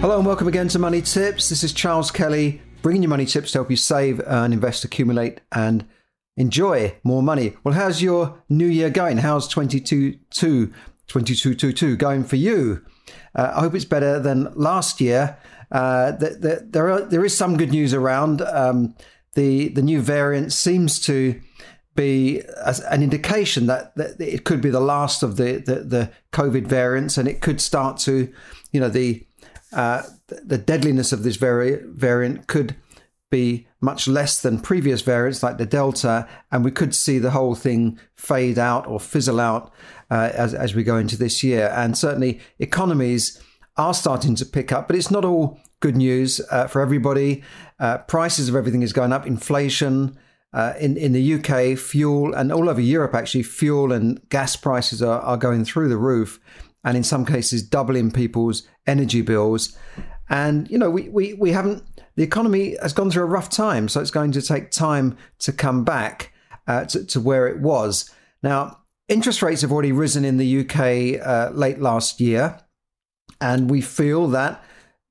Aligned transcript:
Hello 0.00 0.16
and 0.16 0.26
welcome 0.26 0.48
again 0.48 0.66
to 0.68 0.78
Money 0.78 1.02
Tips. 1.02 1.50
This 1.50 1.62
is 1.62 1.74
Charles 1.74 2.10
Kelly 2.10 2.62
bringing 2.80 3.02
you 3.02 3.08
money 3.08 3.26
tips 3.26 3.52
to 3.52 3.58
help 3.58 3.70
you 3.70 3.76
save, 3.76 4.18
earn, 4.24 4.50
invest, 4.50 4.82
accumulate, 4.82 5.42
and 5.52 5.86
enjoy 6.38 6.96
more 7.04 7.22
money. 7.22 7.54
Well, 7.62 7.74
how's 7.74 8.00
your 8.00 8.42
new 8.48 8.66
year 8.66 8.88
going? 8.88 9.18
How's 9.18 9.46
2022 9.48 10.12
2222 10.32 11.96
going 11.98 12.24
for 12.24 12.36
you? 12.36 12.82
Uh, 13.34 13.52
I 13.54 13.60
hope 13.60 13.74
it's 13.74 13.84
better 13.84 14.18
than 14.18 14.50
last 14.54 15.02
year. 15.02 15.36
Uh, 15.70 16.12
the, 16.12 16.30
the, 16.30 16.66
there, 16.70 16.90
are, 16.90 17.02
there 17.02 17.24
is 17.26 17.36
some 17.36 17.58
good 17.58 17.70
news 17.70 17.92
around. 17.92 18.40
Um, 18.40 18.94
the, 19.34 19.68
the 19.68 19.82
new 19.82 20.00
variant 20.00 20.54
seems 20.54 20.98
to 21.00 21.38
be 21.94 22.40
an 22.90 23.02
indication 23.02 23.66
that, 23.66 23.94
that, 23.96 24.18
it 24.18 24.44
could 24.44 24.62
be 24.62 24.70
the 24.70 24.80
last 24.80 25.22
of 25.22 25.36
the, 25.36 25.58
the, 25.58 25.74
the 25.84 26.10
COVID 26.32 26.66
variants 26.66 27.18
and 27.18 27.28
it 27.28 27.42
could 27.42 27.60
start 27.60 27.98
to, 27.98 28.32
you 28.72 28.80
know, 28.80 28.88
the 28.88 29.26
uh, 29.72 30.02
the 30.26 30.58
deadliness 30.58 31.12
of 31.12 31.22
this 31.22 31.36
vari- 31.36 31.80
variant 31.84 32.46
could 32.46 32.76
be 33.30 33.68
much 33.80 34.08
less 34.08 34.42
than 34.42 34.60
previous 34.60 35.02
variants 35.02 35.42
like 35.42 35.56
the 35.56 35.66
Delta, 35.66 36.28
and 36.50 36.64
we 36.64 36.70
could 36.70 36.94
see 36.94 37.18
the 37.18 37.30
whole 37.30 37.54
thing 37.54 37.98
fade 38.16 38.58
out 38.58 38.86
or 38.86 38.98
fizzle 39.00 39.40
out 39.40 39.72
uh, 40.10 40.30
as, 40.34 40.52
as 40.52 40.74
we 40.74 40.82
go 40.82 40.96
into 40.96 41.16
this 41.16 41.42
year. 41.42 41.72
And 41.74 41.96
certainly, 41.96 42.40
economies 42.58 43.40
are 43.76 43.94
starting 43.94 44.34
to 44.34 44.44
pick 44.44 44.72
up, 44.72 44.88
but 44.88 44.96
it's 44.96 45.10
not 45.10 45.24
all 45.24 45.58
good 45.78 45.96
news 45.96 46.40
uh, 46.50 46.66
for 46.66 46.82
everybody. 46.82 47.42
Uh, 47.78 47.98
prices 47.98 48.48
of 48.48 48.56
everything 48.56 48.82
is 48.82 48.92
going 48.92 49.12
up, 49.12 49.26
inflation. 49.26 50.18
Uh, 50.52 50.74
in 50.80 50.96
in 50.96 51.12
the 51.12 51.34
UK, 51.34 51.78
fuel 51.78 52.34
and 52.34 52.50
all 52.50 52.68
over 52.68 52.80
Europe, 52.80 53.14
actually, 53.14 53.44
fuel 53.44 53.92
and 53.92 54.20
gas 54.30 54.56
prices 54.56 55.00
are, 55.00 55.20
are 55.20 55.36
going 55.36 55.64
through 55.64 55.88
the 55.88 55.96
roof 55.96 56.40
and 56.84 56.96
in 56.96 57.04
some 57.04 57.24
cases 57.24 57.62
doubling 57.62 58.10
people's 58.10 58.66
energy 58.86 59.22
bills. 59.22 59.76
And 60.28 60.70
you 60.70 60.78
know, 60.78 60.90
we 60.90 61.08
we 61.08 61.34
we 61.34 61.52
haven't. 61.52 61.82
The 62.16 62.22
economy 62.22 62.76
has 62.82 62.92
gone 62.92 63.10
through 63.10 63.24
a 63.24 63.26
rough 63.26 63.50
time, 63.50 63.88
so 63.88 64.00
it's 64.00 64.10
going 64.10 64.32
to 64.32 64.42
take 64.42 64.70
time 64.70 65.16
to 65.40 65.52
come 65.52 65.84
back 65.84 66.32
uh, 66.66 66.84
to, 66.86 67.04
to 67.06 67.20
where 67.20 67.46
it 67.48 67.60
was. 67.60 68.10
Now, 68.42 68.78
interest 69.08 69.42
rates 69.42 69.62
have 69.62 69.72
already 69.72 69.92
risen 69.92 70.24
in 70.24 70.36
the 70.36 70.60
UK 70.60 71.24
uh, 71.26 71.50
late 71.52 71.80
last 71.80 72.20
year, 72.20 72.60
and 73.40 73.70
we 73.70 73.80
feel 73.80 74.28
that 74.28 74.62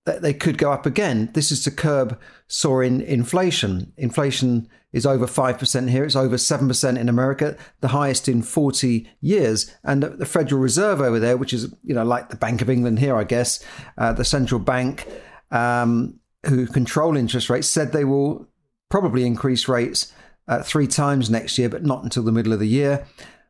that 0.06 0.22
they 0.22 0.34
could 0.34 0.58
go 0.58 0.72
up 0.72 0.86
again. 0.86 1.30
This 1.34 1.52
is 1.52 1.64
to 1.64 1.72
curb 1.72 2.20
soaring 2.48 3.02
inflation. 3.02 3.94
Inflation 3.98 4.68
is 4.92 5.06
over 5.06 5.28
5% 5.28 5.90
here. 5.90 6.04
It's 6.04 6.16
over 6.16 6.36
7% 6.36 6.98
in 6.98 7.10
America, 7.10 7.56
the 7.82 7.90
highest 7.90 8.28
in 8.28 8.42
40 8.42 9.08
years. 9.22 9.76
And 9.84 10.04
the 10.04 10.26
Federal 10.26 10.62
Reserve 10.62 11.00
over 11.02 11.20
there, 11.20 11.38
which 11.38 11.54
is, 11.54 11.74
you 11.84 11.94
know, 11.94 12.04
like 12.04 12.30
the 12.30 12.36
Bank 12.36 12.62
of 12.62 12.70
England 12.70 13.00
here, 13.00 13.16
I 13.16 13.24
guess, 13.24 13.64
uh, 13.98 14.14
the 14.14 14.26
central 14.26 14.60
bank 14.60 15.08
um, 15.52 16.20
who 16.46 16.66
control 16.66 17.16
interest 17.16 17.50
rates, 17.50 17.68
said 17.68 17.92
they 17.92 18.06
will 18.06 18.48
probably 18.90 19.26
increase 19.26 19.68
rates 19.68 20.12
uh, 20.48 20.64
three 20.64 20.88
times 20.88 21.30
next 21.30 21.58
year, 21.58 21.70
but 21.70 21.84
not 21.84 22.04
until 22.04 22.24
the 22.24 22.32
middle 22.32 22.54
of 22.54 22.60
the 22.60 22.68
year. 22.68 23.06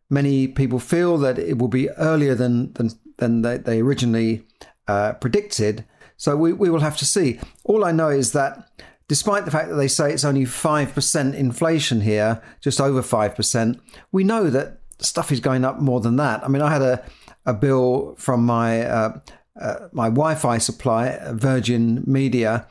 Many 0.09 0.47
people 0.47 0.80
feel 0.80 1.18
that 1.19 1.40
it 1.40 1.58
will 1.58 1.68
be 1.69 1.90
earlier 1.92 2.36
than, 2.36 2.74
than, 2.74 2.92
than 3.18 3.42
they, 3.44 3.58
they 3.58 3.80
originally 3.80 4.44
uh, 4.88 5.13
predicted. 5.13 5.86
So 6.18 6.36
we, 6.36 6.52
we 6.52 6.69
will 6.69 6.81
have 6.81 6.97
to 6.97 7.06
see. 7.06 7.40
All 7.63 7.86
I 7.86 7.94
know 7.94 8.09
is 8.09 8.34
that 8.34 8.84
despite 9.09 9.44
the 9.44 9.52
fact 9.52 9.68
that 9.70 9.75
they 9.75 9.88
say 9.90 10.14
it's 10.14 10.24
only 10.24 10.46
5% 10.46 11.34
inflation 11.34 12.00
here, 12.00 12.42
just 12.62 12.80
over 12.80 13.02
5%, 13.02 13.80
we 14.14 14.24
know 14.24 14.50
that 14.50 14.80
stuff 15.00 15.31
is 15.31 15.42
going 15.42 15.66
up 15.66 15.80
more 15.80 16.00
than 16.00 16.16
that. 16.18 16.44
I 16.46 16.47
mean, 16.47 16.62
I 16.62 16.72
had 16.72 16.84
a, 16.84 17.03
a 17.46 17.53
bill 17.53 18.16
from 18.18 18.46
my 18.46 18.84
uh, 18.84 19.19
uh, 19.59 19.90
my 19.92 20.06
Wi-Fi 20.06 20.58
supply, 20.59 21.19
Virgin 21.31 22.03
Media, 22.06 22.68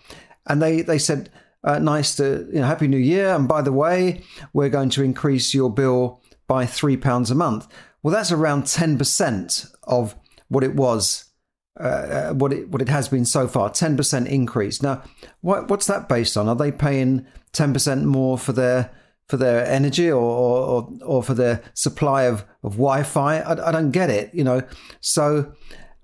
and 0.47 0.63
they 0.63 0.81
they 0.81 0.99
said, 0.99 1.31
uh, 1.65 1.79
"Nice 1.79 2.15
to 2.17 2.49
you 2.53 2.61
know, 2.61 2.67
Happy 2.67 2.87
New 2.87 2.97
Year." 2.97 3.35
And 3.35 3.47
by 3.49 3.61
the 3.61 3.73
way, 3.73 4.23
we're 4.53 4.71
going 4.71 4.89
to 4.91 5.03
increase 5.03 5.53
your 5.53 5.71
bill 5.71 6.23
by 6.47 6.65
three 6.65 6.97
pounds 6.97 7.31
a 7.31 7.35
month. 7.35 7.67
Well, 8.03 8.15
that's 8.15 8.33
around 8.33 8.67
ten 8.67 8.97
percent 8.97 9.67
of 9.85 10.15
what 10.49 10.65
it 10.65 10.75
was 10.75 11.28
uh, 11.79 12.33
what 12.35 12.53
it 12.53 12.69
what 12.69 12.83
it 12.83 12.89
has 12.89 13.09
been 13.09 13.25
so 13.25 13.49
far, 13.49 13.71
ten 13.71 13.97
percent 13.97 14.29
increase. 14.29 14.83
Now, 14.83 15.03
what 15.41 15.69
what's 15.69 15.87
that 15.87 16.09
based 16.09 16.37
on? 16.37 16.49
Are 16.49 16.57
they 16.57 16.73
paying 16.73 17.27
ten 17.53 17.73
percent 17.73 18.05
more 18.05 18.39
for 18.39 18.53
their 18.53 18.91
for 19.27 19.37
their 19.37 19.67
energy 19.67 20.11
or 20.11 20.21
or, 20.21 20.91
or 21.05 21.23
for 21.23 21.35
their 21.35 21.63
supply 21.75 22.25
of, 22.25 22.45
of 22.63 22.73
Wi-Fi? 22.73 23.41
I, 23.41 23.69
I 23.69 23.73
don't 23.73 23.91
get 23.91 24.11
it. 24.11 24.35
You 24.35 24.45
know, 24.45 24.63
so. 25.01 25.53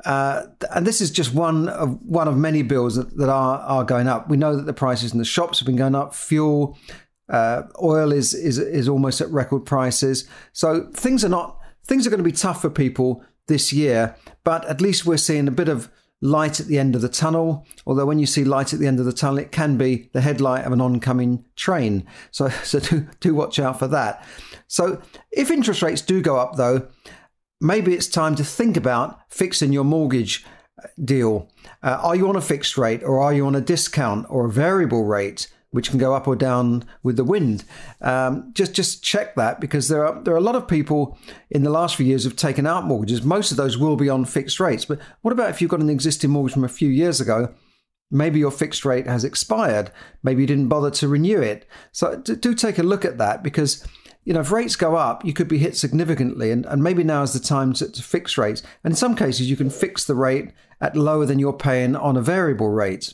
Uh, 0.05 0.43
and 0.75 0.87
this 0.87 1.01
is 1.01 1.11
just 1.11 1.33
one 1.33 1.67
of 1.71 1.99
one 2.03 2.29
of 2.29 2.37
many 2.37 2.61
bills 2.61 2.97
that, 2.97 3.17
that 3.17 3.31
are 3.31 3.59
are 3.61 3.85
going 3.85 4.07
up. 4.07 4.29
We 4.29 4.37
know 4.37 4.55
that 4.55 4.67
the 4.67 4.75
prices 4.75 5.13
in 5.13 5.19
the 5.19 5.25
shops 5.25 5.61
have 5.61 5.67
been 5.67 5.77
going 5.77 5.95
up. 5.95 6.15
Fuel, 6.15 6.77
uh, 7.31 7.63
oil 7.83 8.13
is 8.13 8.35
is 8.35 8.59
is 8.59 8.87
almost 8.87 9.23
at 9.23 9.31
record 9.31 9.65
prices. 9.65 10.29
So 10.53 10.91
things 10.93 11.25
are 11.25 11.31
not 11.31 11.59
things 11.87 12.07
are 12.07 12.11
going 12.11 12.19
to 12.19 12.25
be 12.25 12.33
tough 12.33 12.61
for 12.61 12.69
people 12.69 13.25
this 13.47 13.73
year, 13.73 14.17
but 14.43 14.65
at 14.67 14.81
least 14.81 15.07
we're 15.07 15.17
seeing 15.17 15.49
a 15.49 15.53
bit 15.53 15.69
of 15.69 15.91
light 16.21 16.59
at 16.59 16.67
the 16.67 16.79
end 16.79 16.97
of 16.97 17.03
the 17.03 17.09
tunnel. 17.09 17.67
Although 17.87 18.07
when 18.07 18.19
you 18.19 18.27
see 18.27 18.45
light 18.45 18.73
at 18.73 18.81
the 18.81 18.87
end 18.87 18.99
of 18.99 19.05
the 19.05 19.13
tunnel, 19.13 19.39
it 19.39 19.53
can 19.53 19.77
be 19.77 20.09
the 20.13 20.23
headlight 20.23 20.65
of 20.65 20.73
an 20.73 20.81
oncoming 20.81 21.45
train. 21.55 22.07
So, 22.31 22.49
so 22.65 22.81
do, 22.81 23.07
do 23.21 23.35
watch 23.35 23.59
out 23.59 23.79
for 23.79 23.89
that. 23.89 24.27
So 24.67 25.01
if 25.31 25.51
interest 25.51 25.83
rates 25.83 26.01
do 26.01 26.23
go 26.23 26.37
up, 26.37 26.57
though, 26.57 26.89
maybe 27.61 27.95
it's 27.95 28.09
time 28.09 28.35
to 28.37 28.45
think 28.45 28.77
about 28.77 29.21
fixing 29.31 29.73
your 29.73 29.85
mortgage 29.85 30.45
uh, 30.83 30.89
deal. 31.05 31.51
Uh, 31.83 31.99
are 32.03 32.17
you 32.17 32.29
on 32.29 32.37
a 32.37 32.41
fixed 32.41 32.79
rate 32.79 33.03
or 33.03 33.21
are 33.21 33.33
you 33.33 33.47
on 33.47 33.55
a 33.55 33.61
discount 33.61 34.27
or 34.31 34.47
a 34.47 34.51
variable 34.51 35.05
rate? 35.05 35.53
Which 35.75 35.91
can 35.91 35.99
go 35.99 36.15
up 36.15 36.29
or 36.29 36.37
down 36.37 36.85
with 37.03 37.17
the 37.17 37.25
wind. 37.25 37.65
Um, 38.01 38.53
just 38.55 38.75
just 38.75 39.03
check 39.03 39.35
that 39.35 39.61
because 39.61 39.89
there 39.89 40.07
are 40.07 40.23
there 40.23 40.33
are 40.33 40.39
a 40.39 40.41
lot 40.41 40.55
of 40.55 40.69
people 40.69 41.19
in 41.51 41.65
the 41.65 41.71
last 41.71 41.97
few 41.97 42.07
years 42.07 42.23
who've 42.23 42.37
taken 42.37 42.65
out 42.65 42.85
mortgages. 42.85 43.25
Most 43.25 43.51
of 43.51 43.57
those 43.57 43.77
will 43.77 43.97
be 43.97 44.09
on 44.09 44.25
fixed 44.25 44.61
rates. 44.61 44.85
But 44.85 45.01
what 45.23 45.33
about 45.33 45.51
if 45.51 45.61
you've 45.61 45.73
got 45.73 45.81
an 45.81 45.91
existing 45.91 46.31
mortgage 46.31 46.55
from 46.55 46.63
a 46.63 46.69
few 46.69 46.89
years 46.89 47.21
ago? 47.21 47.53
Maybe 48.09 48.39
your 48.39 48.53
fixed 48.53 48.85
rate 48.85 49.09
has 49.09 49.25
expired. 49.25 49.91
Maybe 50.23 50.43
you 50.43 50.47
didn't 50.47 50.69
bother 50.69 50.93
to 50.93 51.09
renew 51.09 51.41
it. 51.41 51.67
So 51.91 52.19
do 52.19 52.55
take 52.55 52.79
a 52.79 52.85
look 52.85 53.05
at 53.05 53.19
that 53.19 53.43
because 53.43 53.85
you 54.25 54.33
know, 54.33 54.41
if 54.41 54.53
rates 54.53 54.77
go 54.77 54.95
up, 54.95 55.25
you 55.25 55.33
could 55.33 55.49
be 55.49 55.59
hit 55.59 55.77
significantly, 55.77 56.51
and, 56.51 56.65
and 56.67 56.83
maybe 56.83 57.05
now 57.05 57.23
is 57.23 57.35
the 57.35 57.41
time 57.41 57.75
to, 57.75 57.91
to, 57.91 58.03
fix 58.03 58.39
rates. 58.39 58.63
And 58.83 58.93
in 58.93 58.97
some 58.97 59.15
cases, 59.15 59.51
you 59.51 59.57
can 59.57 59.69
fix 59.69 60.05
the 60.05 60.15
rate 60.15 60.53
at 60.81 60.97
lower 60.97 61.27
than 61.27 61.39
you're 61.39 61.53
paying 61.53 61.95
on 61.95 62.17
a 62.17 62.23
variable 62.23 62.71
rate. 62.71 63.13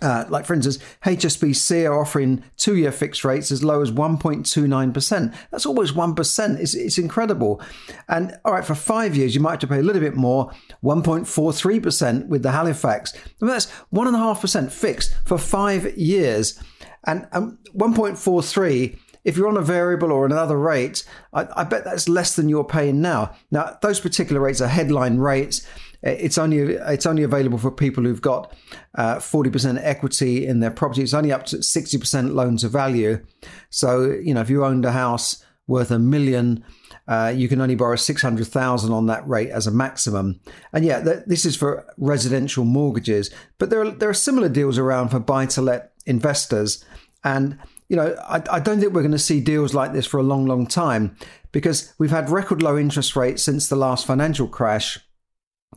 Uh, 0.00 0.24
like 0.28 0.46
for 0.46 0.54
instance, 0.54 0.78
HSBC 1.04 1.88
are 1.88 2.00
offering 2.00 2.44
two-year 2.56 2.92
fixed 2.92 3.24
rates 3.24 3.50
as 3.50 3.64
low 3.64 3.82
as 3.82 3.90
1.29%. 3.90 5.34
That's 5.50 5.66
almost 5.66 5.94
1%. 5.94 6.60
It's, 6.60 6.74
it's 6.74 6.98
incredible. 6.98 7.60
And 8.08 8.38
all 8.44 8.52
right, 8.52 8.64
for 8.64 8.76
five 8.76 9.16
years, 9.16 9.34
you 9.34 9.40
might 9.40 9.52
have 9.52 9.60
to 9.60 9.66
pay 9.66 9.78
a 9.78 9.82
little 9.82 10.00
bit 10.00 10.14
more, 10.14 10.52
1.43% 10.84 12.28
with 12.28 12.42
the 12.42 12.52
Halifax. 12.52 13.14
I 13.14 13.44
mean, 13.44 13.52
that's 13.52 13.66
1.5% 13.92 14.70
fixed 14.70 15.14
for 15.24 15.38
five 15.38 15.96
years. 15.98 16.58
And 17.04 17.26
um, 17.32 17.58
1.43 17.76 18.98
if 19.22 19.36
you're 19.36 19.48
on 19.48 19.56
a 19.56 19.62
variable 19.62 20.12
or 20.12 20.24
another 20.24 20.58
rate, 20.58 21.04
I, 21.32 21.46
I, 21.54 21.64
bet 21.64 21.84
that's 21.84 22.08
less 22.08 22.36
than 22.36 22.48
you're 22.48 22.64
paying 22.64 23.02
now. 23.02 23.34
Now, 23.50 23.76
those 23.82 24.00
particular 24.00 24.40
rates 24.40 24.62
are 24.62 24.68
headline 24.68 25.18
rates. 25.18 25.66
It's 26.02 26.38
only 26.38 26.58
it's 26.58 27.06
only 27.06 27.22
available 27.22 27.58
for 27.58 27.70
people 27.70 28.04
who've 28.04 28.22
got 28.22 28.54
uh, 28.94 29.20
forty 29.20 29.50
uh, 29.50 29.52
percent 29.52 29.78
equity 29.82 30.46
in 30.46 30.60
their 30.60 30.70
property. 30.70 31.02
It's 31.02 31.14
only 31.14 31.32
up 31.32 31.46
to 31.46 31.62
sixty 31.62 31.98
percent 31.98 32.34
loan 32.34 32.56
to 32.58 32.68
value. 32.68 33.24
So 33.68 34.04
you 34.04 34.34
know 34.34 34.40
if 34.40 34.50
you 34.50 34.64
owned 34.64 34.84
a 34.84 34.92
house 34.92 35.44
worth 35.66 35.90
a 35.90 35.98
million, 35.98 36.64
uh, 37.06 37.32
you 37.34 37.48
can 37.48 37.60
only 37.60 37.74
borrow 37.74 37.96
six 37.96 38.22
hundred 38.22 38.46
thousand 38.46 38.92
on 38.92 39.06
that 39.06 39.28
rate 39.28 39.50
as 39.50 39.66
a 39.66 39.70
maximum. 39.70 40.40
And 40.72 40.84
yeah, 40.84 41.02
th- 41.02 41.24
this 41.26 41.44
is 41.44 41.56
for 41.56 41.86
residential 41.98 42.64
mortgages, 42.64 43.30
but 43.58 43.70
there 43.70 43.82
are 43.82 43.90
there 43.90 44.08
are 44.08 44.14
similar 44.14 44.48
deals 44.48 44.78
around 44.78 45.10
for 45.10 45.20
buy 45.20 45.46
to 45.46 45.62
let 45.62 45.92
investors. 46.06 46.84
And 47.22 47.58
you 47.90 47.96
know, 47.96 48.16
I, 48.22 48.42
I 48.50 48.60
don't 48.60 48.80
think 48.80 48.92
we're 48.92 49.02
going 49.02 49.12
to 49.12 49.18
see 49.18 49.40
deals 49.40 49.74
like 49.74 49.92
this 49.92 50.06
for 50.06 50.18
a 50.18 50.22
long, 50.22 50.46
long 50.46 50.66
time 50.66 51.16
because 51.50 51.92
we've 51.98 52.10
had 52.10 52.30
record 52.30 52.62
low 52.62 52.78
interest 52.78 53.16
rates 53.16 53.42
since 53.42 53.68
the 53.68 53.76
last 53.76 54.06
financial 54.06 54.46
crash. 54.46 54.98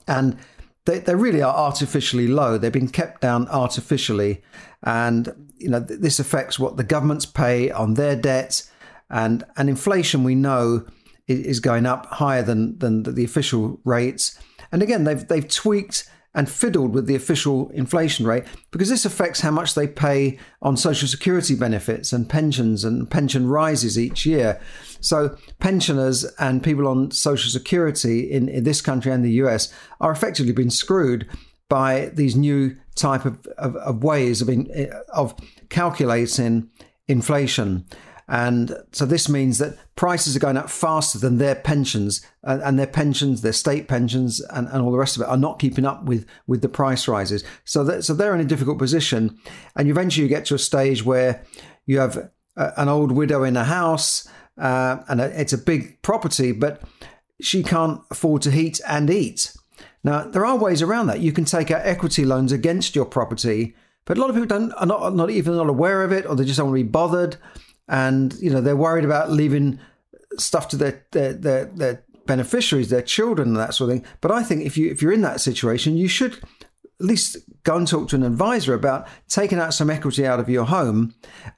And 0.08 0.38
they, 0.86 1.00
they 1.00 1.16
really 1.16 1.42
are 1.42 1.54
artificially 1.54 2.28
low. 2.28 2.58
They've 2.58 2.72
been 2.72 2.90
kept 2.90 3.22
down 3.22 3.48
artificially, 3.48 4.42
and 4.84 5.52
you 5.58 5.70
know 5.70 5.80
this 5.80 6.20
affects 6.20 6.60
what 6.60 6.78
the 6.78 6.84
governments 6.84 7.26
pay 7.26 7.72
on 7.72 7.94
their 7.94 8.16
debts, 8.16 8.70
and 9.10 9.44
and 9.56 9.70
inflation 9.70 10.24
we 10.24 10.36
know 10.36 10.86
is 11.28 11.62
going 11.62 11.86
up 11.86 12.08
higher 12.08 12.44
than 12.44 12.78
than 12.80 13.04
the 13.04 13.24
official 13.24 13.80
rates. 13.86 14.38
And 14.72 14.82
again, 14.82 15.06
they've 15.06 15.26
they've 15.26 15.48
tweaked 15.48 16.10
and 16.36 16.50
fiddled 16.50 16.94
with 16.94 17.06
the 17.06 17.16
official 17.16 17.70
inflation 17.72 18.26
rate 18.26 18.44
because 18.72 18.90
this 18.90 19.06
affects 19.06 19.42
how 19.42 19.52
much 19.52 19.76
they 19.76 19.88
pay 19.88 20.40
on 20.62 20.76
social 20.76 21.08
security 21.08 21.56
benefits 21.56 22.12
and 22.12 22.30
pensions 22.30 22.84
and 22.84 23.10
pension 23.10 23.48
rises 23.48 24.00
each 24.00 24.26
year. 24.26 24.60
So 25.00 25.38
pensioners 25.60 26.26
and 26.40 26.64
people 26.64 26.88
on 26.88 27.12
social 27.12 27.52
security 27.52 28.32
in, 28.32 28.50
in 28.50 28.64
this 28.64 28.82
country 28.82 29.12
and 29.12 29.24
the 29.24 29.34
US 29.44 29.72
are 30.02 30.12
effectively 30.12 30.54
being 30.54 30.72
screwed 30.72 31.28
by 31.70 32.12
these 32.14 32.36
new 32.36 32.76
type 32.96 33.26
of, 33.26 33.46
of, 33.58 33.76
of 33.78 34.04
ways 34.04 34.42
of, 34.42 34.50
in, 34.50 34.92
of 35.14 35.36
calculating 35.70 36.70
inflation. 37.08 37.86
And 38.28 38.78
so 38.92 39.06
this 39.06 39.28
means 39.28 39.58
that 39.58 39.78
prices 39.96 40.36
are 40.36 40.40
going 40.40 40.58
up 40.58 40.70
faster 40.70 41.20
than 41.20 41.38
their 41.38 41.56
pensions 41.56 42.26
and, 42.44 42.80
their 42.80 42.88
pensions, 42.88 43.42
their 43.42 43.54
state 43.54 43.88
pensions 43.88 44.40
and, 44.40 44.68
and 44.70 44.82
all 44.82 44.92
the 44.92 44.98
rest 44.98 45.16
of 45.16 45.22
it 45.22 45.28
are 45.28 45.38
not 45.38 45.60
keeping 45.60 45.86
up 45.86 46.06
with, 46.06 46.26
with 46.48 46.62
the 46.62 46.70
price 46.70 47.08
rises. 47.08 47.44
So, 47.66 47.84
that, 47.84 48.04
so 48.04 48.14
they're 48.14 48.34
in 48.34 48.42
a 48.42 48.46
difficult 48.46 48.78
position. 48.78 49.38
And 49.76 49.90
eventually 49.90 50.24
you 50.24 50.30
get 50.30 50.46
to 50.46 50.56
a 50.56 50.60
stage 50.60 51.04
where 51.04 51.44
you 51.86 52.00
have 52.00 52.18
a, 52.56 52.74
an 52.78 52.88
old 52.88 53.12
widow 53.12 53.44
in 53.44 53.58
a 53.58 53.66
house 53.66 54.28
uh, 54.58 54.98
and 55.10 55.20
a, 55.20 55.40
it's 55.40 55.54
a 55.54 55.58
big 55.58 56.02
property, 56.02 56.54
but 56.54 56.82
she 57.42 57.62
can't 57.62 58.02
afford 58.10 58.42
to 58.44 58.52
heat 58.52 58.80
and 58.88 59.10
eat. 59.10 59.54
Now, 60.04 60.24
there 60.24 60.46
are 60.46 60.58
ways 60.58 60.82
around 60.82 61.08
that. 61.08 61.20
You 61.20 61.32
can 61.32 61.46
take 61.46 61.72
out 61.72 61.86
equity 61.86 62.26
loans 62.26 62.52
against 62.52 62.96
your 62.96 63.06
property, 63.06 63.76
but 64.06 64.18
a 64.18 64.22
lot 64.22 64.30
of 64.30 64.36
people 64.36 64.48
don't, 64.48 64.72
are 64.74 64.86
not, 64.86 65.16
not 65.16 65.30
even 65.30 65.56
not 65.56 65.70
aware 65.70 66.04
of 66.04 66.12
it 66.12 66.26
or 66.26 66.36
they 66.36 66.46
just 66.46 66.58
don't 66.58 66.68
want 66.68 66.80
to 66.80 66.84
be 66.84 66.90
bothered 66.90 67.38
and 67.88 68.34
you 68.36 68.50
know 68.50 68.62
they're 68.62 68.76
worried 68.76 69.06
about 69.06 69.32
leaving 69.32 69.80
stuff 70.38 70.68
to 70.70 70.78
their 70.78 71.06
their 71.12 71.34
their, 71.34 71.66
their 71.66 72.04
beneficiaries, 72.26 72.90
their 72.90 73.02
children, 73.02 73.50
and 73.50 73.58
that 73.58 73.74
sort 73.74 73.90
of 73.90 73.98
thing. 73.98 74.06
But 74.22 74.32
I 74.32 74.44
think 74.44 74.66
if 74.66 74.78
you 74.78 74.90
if 74.90 75.02
you're 75.02 75.12
in 75.12 75.22
that 75.22 75.42
situation, 75.42 75.98
you 75.98 76.08
should 76.08 76.34
at 77.00 77.08
least 77.08 77.38
go 77.64 77.76
and 77.76 77.88
talk 77.88 78.08
to 78.10 78.16
an 78.16 78.24
advisor 78.24 78.74
about 78.74 79.08
taking 79.28 79.60
out 79.60 79.74
some 79.74 79.90
equity 79.90 80.26
out 80.26 80.40
of 80.40 80.48
your 80.48 80.66
home 80.66 81.14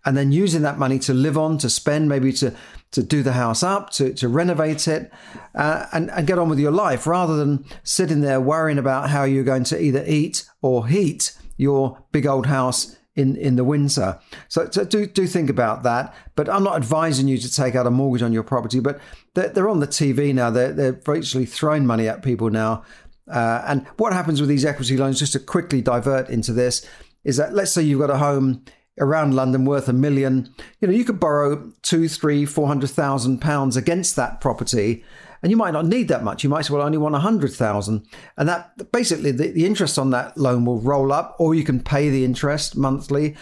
and 0.06 0.16
then 0.16 0.32
using 0.32 0.62
that 0.62 0.80
money 0.80 0.98
to 0.98 1.14
live 1.14 1.38
on, 1.38 1.58
to 1.60 1.70
spend, 1.70 2.10
maybe 2.10 2.32
to 2.34 2.54
to 2.92 3.04
do 3.04 3.22
the 3.22 3.34
house 3.34 3.62
up, 3.62 3.90
to, 3.90 4.14
to 4.14 4.30
renovate 4.30 4.88
it, 4.88 5.12
uh, 5.54 5.86
and, 5.92 6.10
and 6.12 6.28
get 6.28 6.40
on 6.40 6.48
with 6.48 6.60
your 6.60 6.72
life 6.72 7.06
rather 7.06 7.36
than 7.36 7.66
sitting 7.84 8.22
there 8.22 8.40
worrying 8.40 8.78
about 8.78 9.10
how 9.10 9.26
you're 9.26 9.44
going 9.44 9.66
to 9.66 9.82
either 9.82 10.04
eat 10.08 10.46
or 10.62 10.88
heat 10.88 11.38
your 11.58 12.02
big 12.14 12.26
old 12.26 12.46
house 12.46 12.96
in, 13.16 13.36
in 13.38 13.56
the 13.56 13.64
winter. 13.64 14.20
So, 14.50 14.70
so, 14.72 14.84
do, 14.84 15.06
do 15.06 15.26
think 15.28 15.50
about 15.50 15.84
that. 15.84 16.14
But 16.36 16.50
I'm 16.50 16.64
not 16.64 16.76
advising 16.76 17.28
you 17.28 17.38
to 17.38 17.52
take 17.52 17.76
out 17.76 17.88
a 17.88 17.92
mortgage 17.92 18.22
on 18.22 18.34
your 18.34 18.44
property, 18.44 18.80
but 18.80 19.00
they're, 19.34 19.50
they're 19.50 19.70
on 19.70 19.80
the 19.80 19.88
TV 19.88 20.34
now. 20.34 20.50
They're, 20.50 20.74
they're 20.74 20.94
virtually 20.94 21.46
throwing 21.46 21.86
money 21.86 22.08
at 22.08 22.24
people 22.24 22.50
now. 22.50 22.84
Uh, 23.32 23.64
and 23.66 23.88
what 23.98 24.14
happens 24.14 24.40
with 24.40 24.50
these 24.50 24.66
equity 24.66 24.98
loans, 24.98 25.20
just 25.20 25.34
to 25.34 25.40
quickly 25.40 25.82
divert 25.82 26.30
into 26.30 26.54
this, 26.54 26.88
is 27.24 27.38
that 27.38 27.54
let's 27.54 27.72
say 27.72 27.82
you've 27.82 28.02
got 28.02 28.12
a 28.12 28.18
home 28.18 28.64
around 29.00 29.34
London 29.34 29.66
worth 29.66 29.90
a 29.90 29.94
million, 29.94 30.54
you 30.80 30.88
know, 30.88 30.94
you 30.94 31.04
could 31.04 31.20
borrow 31.20 31.72
two, 31.82 32.08
three, 32.08 32.46
four 32.46 32.68
hundred 32.68 32.90
thousand 32.90 33.40
pounds 33.40 33.76
against 33.76 34.16
that 34.16 34.40
property 34.40 35.04
and 35.46 35.52
you 35.52 35.58
might 35.58 35.74
not 35.74 35.86
need 35.86 36.08
that 36.08 36.24
much. 36.24 36.44
You 36.44 36.50
might 36.50 36.66
say, 36.66 36.74
well, 36.74 36.82
I 36.82 36.88
only 36.88 36.98
want 36.98 37.14
100,000. 37.14 38.08
And 38.36 38.50
that 38.50 38.92
basically 38.92 39.30
the, 39.30 39.50
the 39.50 39.68
interest 39.68 40.00
on 40.00 40.10
that 40.10 40.36
loan 40.36 40.66
will 40.66 40.80
roll 40.80 41.14
up, 41.14 41.36
or 41.38 41.54
you 41.54 41.64
can 41.64 41.84
pay 41.84 42.10
the 42.10 42.26
interest 42.26 42.76
monthly 42.76 43.36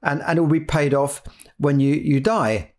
and, 0.00 0.22
and 0.22 0.38
it 0.38 0.40
will 0.40 0.48
be 0.48 0.60
paid 0.60 0.94
off 0.94 1.20
when 1.56 1.80
you, 1.80 1.96
you 1.96 2.20
die. 2.20 2.74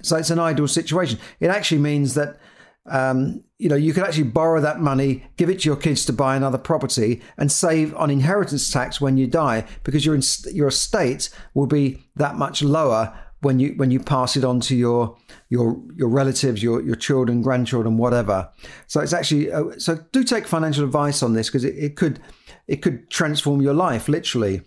So 0.00 0.16
it's 0.16 0.30
an 0.30 0.38
ideal 0.38 0.68
situation. 0.68 1.18
It 1.38 1.48
actually 1.48 1.82
means 1.82 2.14
that 2.14 2.38
um, 2.86 3.44
you 3.58 3.68
know 3.68 3.76
you 3.76 3.92
can 3.92 4.04
actually 4.04 4.24
borrow 4.24 4.62
that 4.62 4.80
money, 4.80 5.26
give 5.36 5.50
it 5.50 5.60
to 5.60 5.68
your 5.68 5.76
kids 5.76 6.06
to 6.06 6.12
buy 6.14 6.34
another 6.34 6.56
property, 6.56 7.20
and 7.36 7.52
save 7.52 7.94
on 7.94 8.10
inheritance 8.10 8.70
tax 8.70 9.02
when 9.02 9.18
you 9.18 9.26
die 9.26 9.66
because 9.84 10.06
your 10.06 10.18
your 10.50 10.68
estate 10.68 11.28
will 11.52 11.66
be 11.66 12.08
that 12.16 12.36
much 12.36 12.62
lower 12.62 13.14
when 13.40 13.60
you 13.60 13.74
when 13.76 13.90
you 13.90 14.00
pass 14.00 14.36
it 14.36 14.44
on 14.44 14.60
to 14.60 14.76
your 14.76 15.16
your 15.48 15.80
your 15.96 16.08
relatives, 16.08 16.62
your 16.62 16.82
your 16.82 16.96
children, 16.96 17.42
grandchildren, 17.42 17.96
whatever. 17.96 18.50
So 18.86 19.00
it's 19.00 19.12
actually 19.12 19.52
uh, 19.52 19.78
so 19.78 19.98
do 20.12 20.24
take 20.24 20.46
financial 20.46 20.84
advice 20.84 21.22
on 21.22 21.34
this 21.34 21.48
because 21.48 21.64
it, 21.64 21.76
it 21.76 21.96
could 21.96 22.20
it 22.66 22.82
could 22.82 23.10
transform 23.10 23.62
your 23.62 23.74
life 23.74 24.08
literally. 24.08 24.62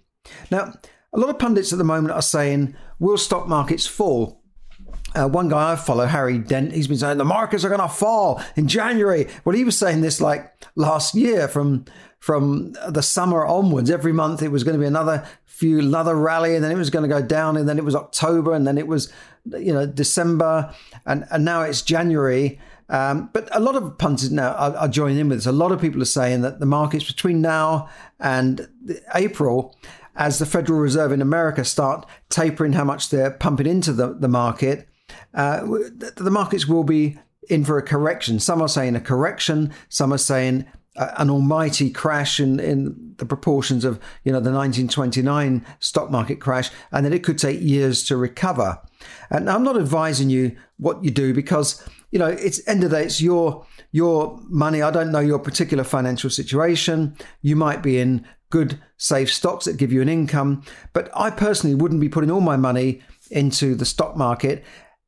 Now, 0.50 0.74
a 1.14 1.20
lot 1.20 1.30
of 1.30 1.40
pundits 1.40 1.72
at 1.72 1.78
the 1.78 1.84
moment 1.84 2.14
are 2.14 2.22
saying 2.22 2.76
will 3.00 3.18
stock 3.18 3.48
markets 3.48 3.88
fall? 3.88 4.41
Uh, 5.14 5.28
one 5.28 5.50
guy 5.50 5.74
I 5.74 5.76
follow, 5.76 6.06
Harry 6.06 6.38
Dent, 6.38 6.72
he's 6.72 6.88
been 6.88 6.98
saying 6.98 7.18
the 7.18 7.26
markets 7.26 7.66
are 7.66 7.70
going 7.70 7.82
to 7.82 7.90
fall 7.90 8.42
in 8.56 8.68
January. 8.68 9.28
Well, 9.44 9.56
he 9.56 9.66
was 9.66 9.78
saying 9.78 10.02
this 10.02 10.22
like 10.22 10.52
last 10.76 11.16
year 11.16 11.48
from 11.48 11.86
from 12.20 12.74
the 12.88 13.02
summer 13.02 13.46
onwards. 13.46 13.90
Every 13.90 14.14
month 14.14 14.42
it 14.42 14.50
was 14.50 14.64
going 14.64 14.76
to 14.76 14.80
be 14.80 14.86
another 14.86 15.28
few 15.46 15.80
another 15.80 16.16
rally, 16.16 16.56
and 16.56 16.64
then 16.64 16.72
it 16.72 16.78
was 16.78 16.90
going 16.90 17.04
to 17.04 17.10
go 17.10 17.22
down, 17.22 17.58
and 17.58 17.68
then 17.68 17.78
it 17.78 17.84
was 17.84 17.96
October, 17.96 18.54
and 18.54 18.66
then 18.66 18.78
it 18.78 18.88
was 18.88 19.12
you 19.46 19.74
know 19.74 19.86
December, 19.86 20.74
and 21.06 21.26
and 21.30 21.44
now 21.44 21.62
it's 21.62 21.82
January. 21.82 22.60
Um, 22.90 23.30
but 23.32 23.48
a 23.56 23.60
lot 23.62 23.76
of 23.76 23.98
punters 23.98 24.32
now 24.32 24.52
are, 24.52 24.76
are, 24.76 24.88
joining 24.88 25.18
in 25.18 25.30
with 25.30 25.38
this. 25.38 25.46
A 25.46 25.54
lot 25.54 25.72
of 25.72 25.80
people 25.80 26.02
are 26.02 26.06
saying 26.06 26.42
that 26.42 26.60
the 26.60 26.66
markets 26.66 27.06
between 27.06 27.42
now 27.42 27.90
and 28.20 28.68
April, 29.16 29.78
as 30.16 30.40
the 30.40 30.46
Federal 30.46 30.80
Reserve 30.80 31.14
in 31.14 31.22
America 31.22 31.64
start 31.64 32.06
tapering 32.30 32.74
how 32.74 32.84
much 32.84 33.10
they're 33.10 33.32
pumping 33.32 33.66
into 33.66 33.94
the, 33.94 34.14
the 34.14 34.28
market, 34.28 34.90
uh, 35.34 35.62
the 36.16 36.32
markets 36.32 36.68
will 36.68 36.84
be 36.84 37.18
in 37.50 37.66
for 37.66 37.78
a 37.78 37.84
correction. 37.84 38.40
Some 38.40 38.62
are 38.62 38.68
saying 38.68 38.96
a 38.96 39.02
correction, 39.02 39.74
some 39.90 40.14
are 40.14 40.18
saying 40.18 40.66
an 40.96 41.30
almighty 41.30 41.90
crash 41.90 42.40
in, 42.40 42.60
in 42.60 43.14
the 43.18 43.26
proportions 43.26 43.86
of 43.86 44.00
you 44.24 44.32
know 44.32 44.40
the 44.40 44.52
1929 44.52 45.66
stock 45.80 46.12
market 46.12 46.42
crash 46.42 46.70
and 46.92 47.06
then 47.06 47.14
it 47.14 47.24
could 47.24 47.38
take 47.38 47.62
years 47.62 48.04
to 48.04 48.18
recover. 48.18 48.78
And 49.30 49.50
i'm 49.50 49.64
not 49.64 49.78
advising 49.78 50.30
you 50.30 50.58
what 50.78 51.02
you 51.04 51.12
do 51.12 51.34
because 51.34 51.88
you 52.12 52.20
know 52.20 52.28
it's 52.28 52.68
end 52.68 52.84
of 52.84 52.90
the 52.90 52.98
day 52.98 53.06
it's 53.06 53.22
your 53.22 53.66
your 53.94 54.40
money. 54.50 54.82
I 54.82 54.92
don't 54.92 55.12
know 55.12 55.20
your 55.20 55.40
particular 55.40 55.84
financial 55.84 56.30
situation. 56.30 57.16
You 57.42 57.56
might 57.56 57.82
be 57.82 58.00
in 58.00 58.26
good 58.50 58.80
safe 58.98 59.34
stocks 59.34 59.66
that 59.66 59.78
give 59.78 59.92
you 59.92 60.02
an 60.02 60.10
income 60.10 60.62
but 60.94 61.10
i 61.16 61.32
personally 61.32 61.74
wouldn't 61.74 62.02
be 62.02 62.10
putting 62.10 62.30
all 62.30 62.42
my 62.42 62.58
money 62.58 63.02
into 63.32 63.74
the 63.74 63.86
stock 63.86 64.16
market 64.16 64.64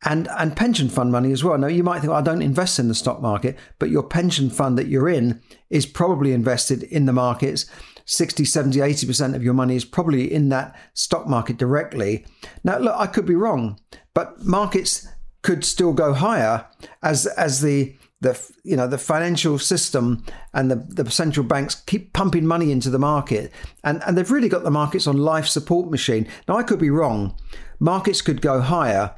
and 0.05 0.27
and 0.37 0.55
pension 0.55 0.89
fund 0.89 1.11
money 1.11 1.31
as 1.31 1.43
well. 1.43 1.57
Now 1.57 1.67
you 1.67 1.83
might 1.83 1.99
think 1.99 2.11
well, 2.11 2.19
I 2.19 2.23
don't 2.23 2.41
invest 2.41 2.79
in 2.79 2.87
the 2.87 2.95
stock 2.95 3.21
market, 3.21 3.57
but 3.79 3.89
your 3.89 4.03
pension 4.03 4.49
fund 4.49 4.77
that 4.77 4.87
you're 4.87 5.09
in 5.09 5.41
is 5.69 5.85
probably 5.85 6.33
invested 6.33 6.83
in 6.83 7.05
the 7.05 7.13
markets. 7.13 7.65
60, 8.05 8.43
70, 8.43 8.79
80% 8.79 9.33
of 9.33 9.43
your 9.43 9.53
money 9.53 9.77
is 9.77 9.85
probably 9.85 10.31
in 10.31 10.49
that 10.49 10.75
stock 10.93 11.25
market 11.25 11.55
directly. 11.55 12.25
Now 12.61 12.77
look, 12.77 12.95
I 12.97 13.07
could 13.07 13.25
be 13.25 13.35
wrong, 13.35 13.79
but 14.13 14.43
markets 14.43 15.07
could 15.41 15.63
still 15.63 15.93
go 15.93 16.13
higher 16.13 16.65
as 17.01 17.27
as 17.27 17.61
the 17.61 17.95
the 18.23 18.51
you 18.63 18.75
know 18.75 18.87
the 18.87 18.97
financial 18.97 19.59
system 19.59 20.23
and 20.53 20.71
the, 20.71 20.75
the 20.75 21.11
central 21.11 21.45
banks 21.45 21.75
keep 21.75 22.13
pumping 22.13 22.47
money 22.47 22.71
into 22.71 22.89
the 22.89 22.97
market 22.97 23.51
and 23.83 24.01
and 24.03 24.17
they've 24.17 24.31
really 24.31 24.49
got 24.49 24.63
the 24.63 24.71
markets 24.71 25.05
on 25.05 25.17
life 25.17 25.45
support 25.45 25.91
machine 25.91 26.25
now 26.47 26.55
i 26.55 26.63
could 26.63 26.79
be 26.79 26.89
wrong 26.89 27.35
markets 27.79 28.21
could 28.21 28.41
go 28.41 28.61
higher 28.61 29.13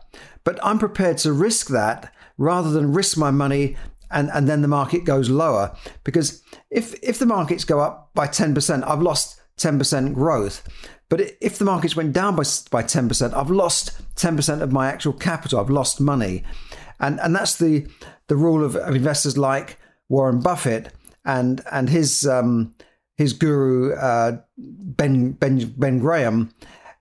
but 0.46 0.58
I'm 0.64 0.80
prepared 0.80 1.18
to 1.20 1.34
risk 1.34 1.68
that 1.68 2.14
rather 2.38 2.72
than 2.72 2.94
risk 2.94 3.18
my 3.18 3.32
money 3.32 3.76
and, 4.12 4.30
and 4.34 4.48
then 4.48 4.62
the 4.62 4.68
market 4.70 5.04
goes 5.04 5.30
lower. 5.30 5.76
Because 6.06 6.42
if, 6.70 6.94
if 7.04 7.20
the 7.20 7.26
markets 7.26 7.66
go 7.66 7.82
up 7.82 8.12
by 8.14 8.28
10%, 8.28 8.88
I've 8.88 9.02
lost 9.02 9.42
10% 9.58 10.14
growth. 10.14 10.68
But 11.10 11.22
if 11.42 11.58
the 11.58 11.66
markets 11.66 11.96
went 11.96 12.14
down 12.14 12.36
by, 12.36 12.44
by 12.72 12.84
10%, 12.84 13.34
I've 13.34 13.52
lost 13.52 13.92
10% 14.16 14.62
of 14.62 14.72
my 14.72 14.88
actual 14.88 15.14
capital. 15.14 15.60
I've 15.60 15.70
lost 15.70 16.00
money. 16.00 16.44
And, 17.00 17.20
and 17.20 17.36
that's 17.36 17.58
the, 17.58 17.88
the 18.28 18.36
rule 18.36 18.64
of, 18.64 18.76
of 18.76 18.96
investors 18.96 19.38
like 19.38 19.78
Warren 20.08 20.40
Buffett 20.40 20.94
and, 21.26 21.62
and 21.72 21.90
his, 21.90 22.26
um, 22.28 22.74
his 23.16 23.34
guru, 23.34 23.94
uh, 23.96 24.40
ben, 24.58 25.32
ben, 25.32 25.74
ben 25.78 26.00
Graham, 26.00 26.54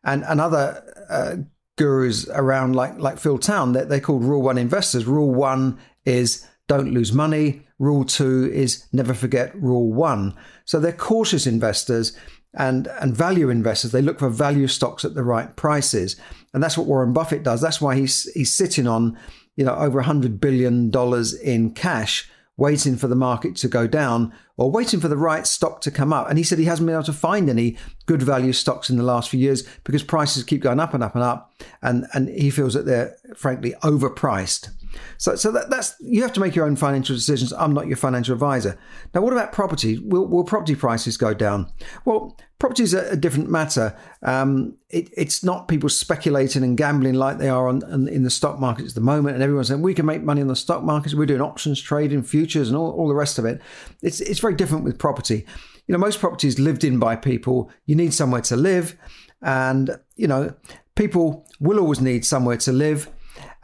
and, 0.03 0.25
and 0.25 0.41
other 0.41 0.83
uh, 1.09 1.37
gurus 1.77 2.29
around 2.29 2.75
like 2.75 2.99
like 2.99 3.19
Phil 3.19 3.39
Town. 3.39 3.73
They're, 3.73 3.85
they're 3.85 4.01
called 4.01 4.25
Rule 4.25 4.43
One 4.43 4.59
investors. 4.59 5.07
Rule 5.07 5.35
one 5.35 5.79
is 6.05 6.47
don't 6.69 6.93
lose 6.93 7.13
money. 7.13 7.63
Rule 7.79 8.05
two 8.05 8.51
is 8.53 8.87
never 8.93 9.15
forget 9.15 9.55
Rule 9.61 9.93
one. 9.93 10.35
So 10.65 10.81
they're 10.81 10.93
cautious 10.93 11.47
investors 11.47 12.17
and 12.55 12.87
and 13.01 13.17
value 13.17 13.51
investors. 13.51 13.93
They 13.93 14.03
look 14.03 14.19
for 14.19 14.29
value 14.29 14.69
stocks 14.69 15.05
at 15.05 15.15
the 15.15 15.25
right 15.25 15.55
prices, 15.57 16.17
and 16.53 16.63
that's 16.63 16.79
what 16.79 16.87
Warren 16.87 17.13
Buffett 17.13 17.43
does. 17.43 17.61
That's 17.61 17.81
why 17.81 17.97
he's 17.97 18.25
he's 18.33 18.53
sitting 18.53 18.87
on 18.87 19.19
you 19.57 19.65
know 19.65 19.75
over 19.75 20.03
hundred 20.03 20.41
billion 20.41 20.91
dollars 20.91 21.35
in 21.35 21.73
cash 21.73 22.31
waiting 22.57 22.97
for 22.97 23.09
the 23.09 23.17
market 23.17 23.57
to 23.57 23.69
go 23.69 23.87
down 23.87 24.33
or 24.57 24.71
waiting 24.71 25.01
for 25.01 25.09
the 25.09 25.17
right 25.17 25.47
stock 25.47 25.81
to 25.81 25.91
come 25.91 26.13
up. 26.13 26.29
And 26.29 26.39
he 26.39 26.45
said 26.45 26.59
he 26.59 26.67
hasn't 26.67 26.87
been 26.87 26.95
able 26.95 27.05
to 27.05 27.13
find 27.13 27.51
any 27.51 27.77
good 28.07 28.23
value 28.23 28.53
stocks 28.53 28.89
in 28.89 28.97
the 28.97 29.03
last 29.03 29.31
few 29.31 29.41
years 29.41 29.67
because 29.83 30.05
prices 30.05 30.45
keep 30.45 30.63
going 30.63 30.79
up 30.79 30.95
and 30.95 31.03
up 31.03 31.15
and 31.15 31.25
up. 31.25 31.53
And, 31.83 32.07
and 32.15 32.29
he 32.29 32.51
feels 32.51 32.75
that 32.75 32.87
they're 32.87 33.17
frankly 33.35 33.75
overpriced. 33.83 34.71
So, 35.19 35.37
so 35.37 35.51
that, 35.53 35.71
that's 35.71 35.95
you 36.01 36.23
have 36.23 36.33
to 36.35 36.41
make 36.41 36.55
your 36.55 36.67
own 36.67 36.77
financial 36.77 37.15
decisions. 37.15 37.53
I'm 37.53 37.73
not 37.73 37.87
your 37.87 37.97
financial 37.97 38.35
advisor. 38.35 38.79
Now, 39.15 39.21
what 39.21 39.33
about 39.33 39.53
property? 39.53 39.99
Will, 39.99 40.27
will 40.27 40.45
property 40.45 40.75
prices 40.75 41.17
go 41.17 41.35
down? 41.35 41.73
Well, 42.05 42.37
property 42.59 42.83
is 42.83 42.95
a, 42.95 43.11
a 43.11 43.17
different 43.17 43.51
matter. 43.51 43.97
Um, 44.23 44.77
it, 44.91 45.11
it's 45.17 45.45
not 45.45 45.69
people 45.69 45.89
speculating 45.89 46.63
and 46.63 46.77
gambling 46.77 47.15
like 47.15 47.39
they 47.39 47.49
are 47.49 47.69
on, 47.69 47.83
on, 47.85 48.09
in 48.09 48.23
the 48.23 48.31
stock 48.31 48.59
markets 48.59 48.91
at 48.91 48.95
the 48.95 49.01
moment, 49.01 49.35
and 49.35 49.43
everyone's 49.43 49.69
saying 49.69 49.83
we 49.83 49.95
can 49.95 50.07
make 50.07 50.23
money 50.23 50.41
on 50.41 50.49
the 50.49 50.57
stock 50.57 50.83
markets. 50.83 51.15
We're 51.15 51.27
doing 51.27 51.41
options 51.41 51.81
trading, 51.81 52.23
futures, 52.23 52.69
and 52.69 52.77
all, 52.77 52.91
all 52.93 53.09
the 53.09 53.15
rest 53.15 53.39
of 53.39 53.45
it. 53.45 53.61
It's 54.03 54.21
it's 54.21 54.41
very 54.41 54.55
different 54.55 54.85
with 54.85 54.99
property. 54.99 55.47
You 55.87 55.93
know, 55.93 55.99
most 55.99 56.21
properties 56.21 56.59
lived 56.59 56.85
in 56.85 56.99
by 56.99 57.17
people. 57.17 57.71
You 57.87 57.97
need 57.97 58.15
somewhere 58.15 58.41
to 58.43 58.57
live, 58.57 58.97
and 59.43 59.99
you 60.17 60.27
know, 60.27 60.55
people 60.95 61.47
will 61.61 61.79
always 61.79 62.01
need 62.01 62.25
somewhere 62.25 62.57
to 62.59 62.73
live. 62.73 63.09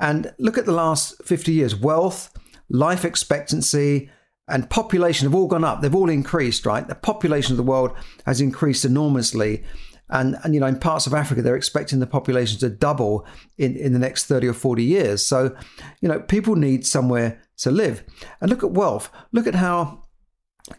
And 0.00 0.32
look 0.38 0.58
at 0.58 0.66
the 0.66 0.72
last 0.72 1.22
50 1.24 1.52
years 1.52 1.76
wealth, 1.76 2.36
life 2.68 3.04
expectancy, 3.04 4.10
and 4.48 4.68
population 4.68 5.26
have 5.26 5.34
all 5.34 5.46
gone 5.46 5.62
up. 5.62 5.80
They've 5.80 5.94
all 5.94 6.10
increased, 6.10 6.66
right? 6.66 6.86
The 6.86 6.96
population 6.96 7.52
of 7.52 7.56
the 7.56 7.62
world 7.62 7.92
has 8.26 8.40
increased 8.40 8.84
enormously. 8.84 9.62
And, 10.08 10.36
and 10.42 10.54
you 10.54 10.60
know, 10.60 10.66
in 10.66 10.80
parts 10.80 11.06
of 11.06 11.14
Africa, 11.14 11.40
they're 11.42 11.54
expecting 11.54 12.00
the 12.00 12.06
population 12.06 12.58
to 12.60 12.68
double 12.68 13.24
in, 13.58 13.76
in 13.76 13.92
the 13.92 13.98
next 14.00 14.24
30 14.24 14.48
or 14.48 14.52
40 14.52 14.82
years. 14.82 15.24
So, 15.24 15.56
you 16.00 16.08
know, 16.08 16.18
people 16.18 16.56
need 16.56 16.84
somewhere 16.84 17.40
to 17.58 17.70
live. 17.70 18.02
And 18.40 18.50
look 18.50 18.64
at 18.64 18.72
wealth. 18.72 19.08
Look 19.30 19.46
at 19.46 19.54
how 19.54 20.06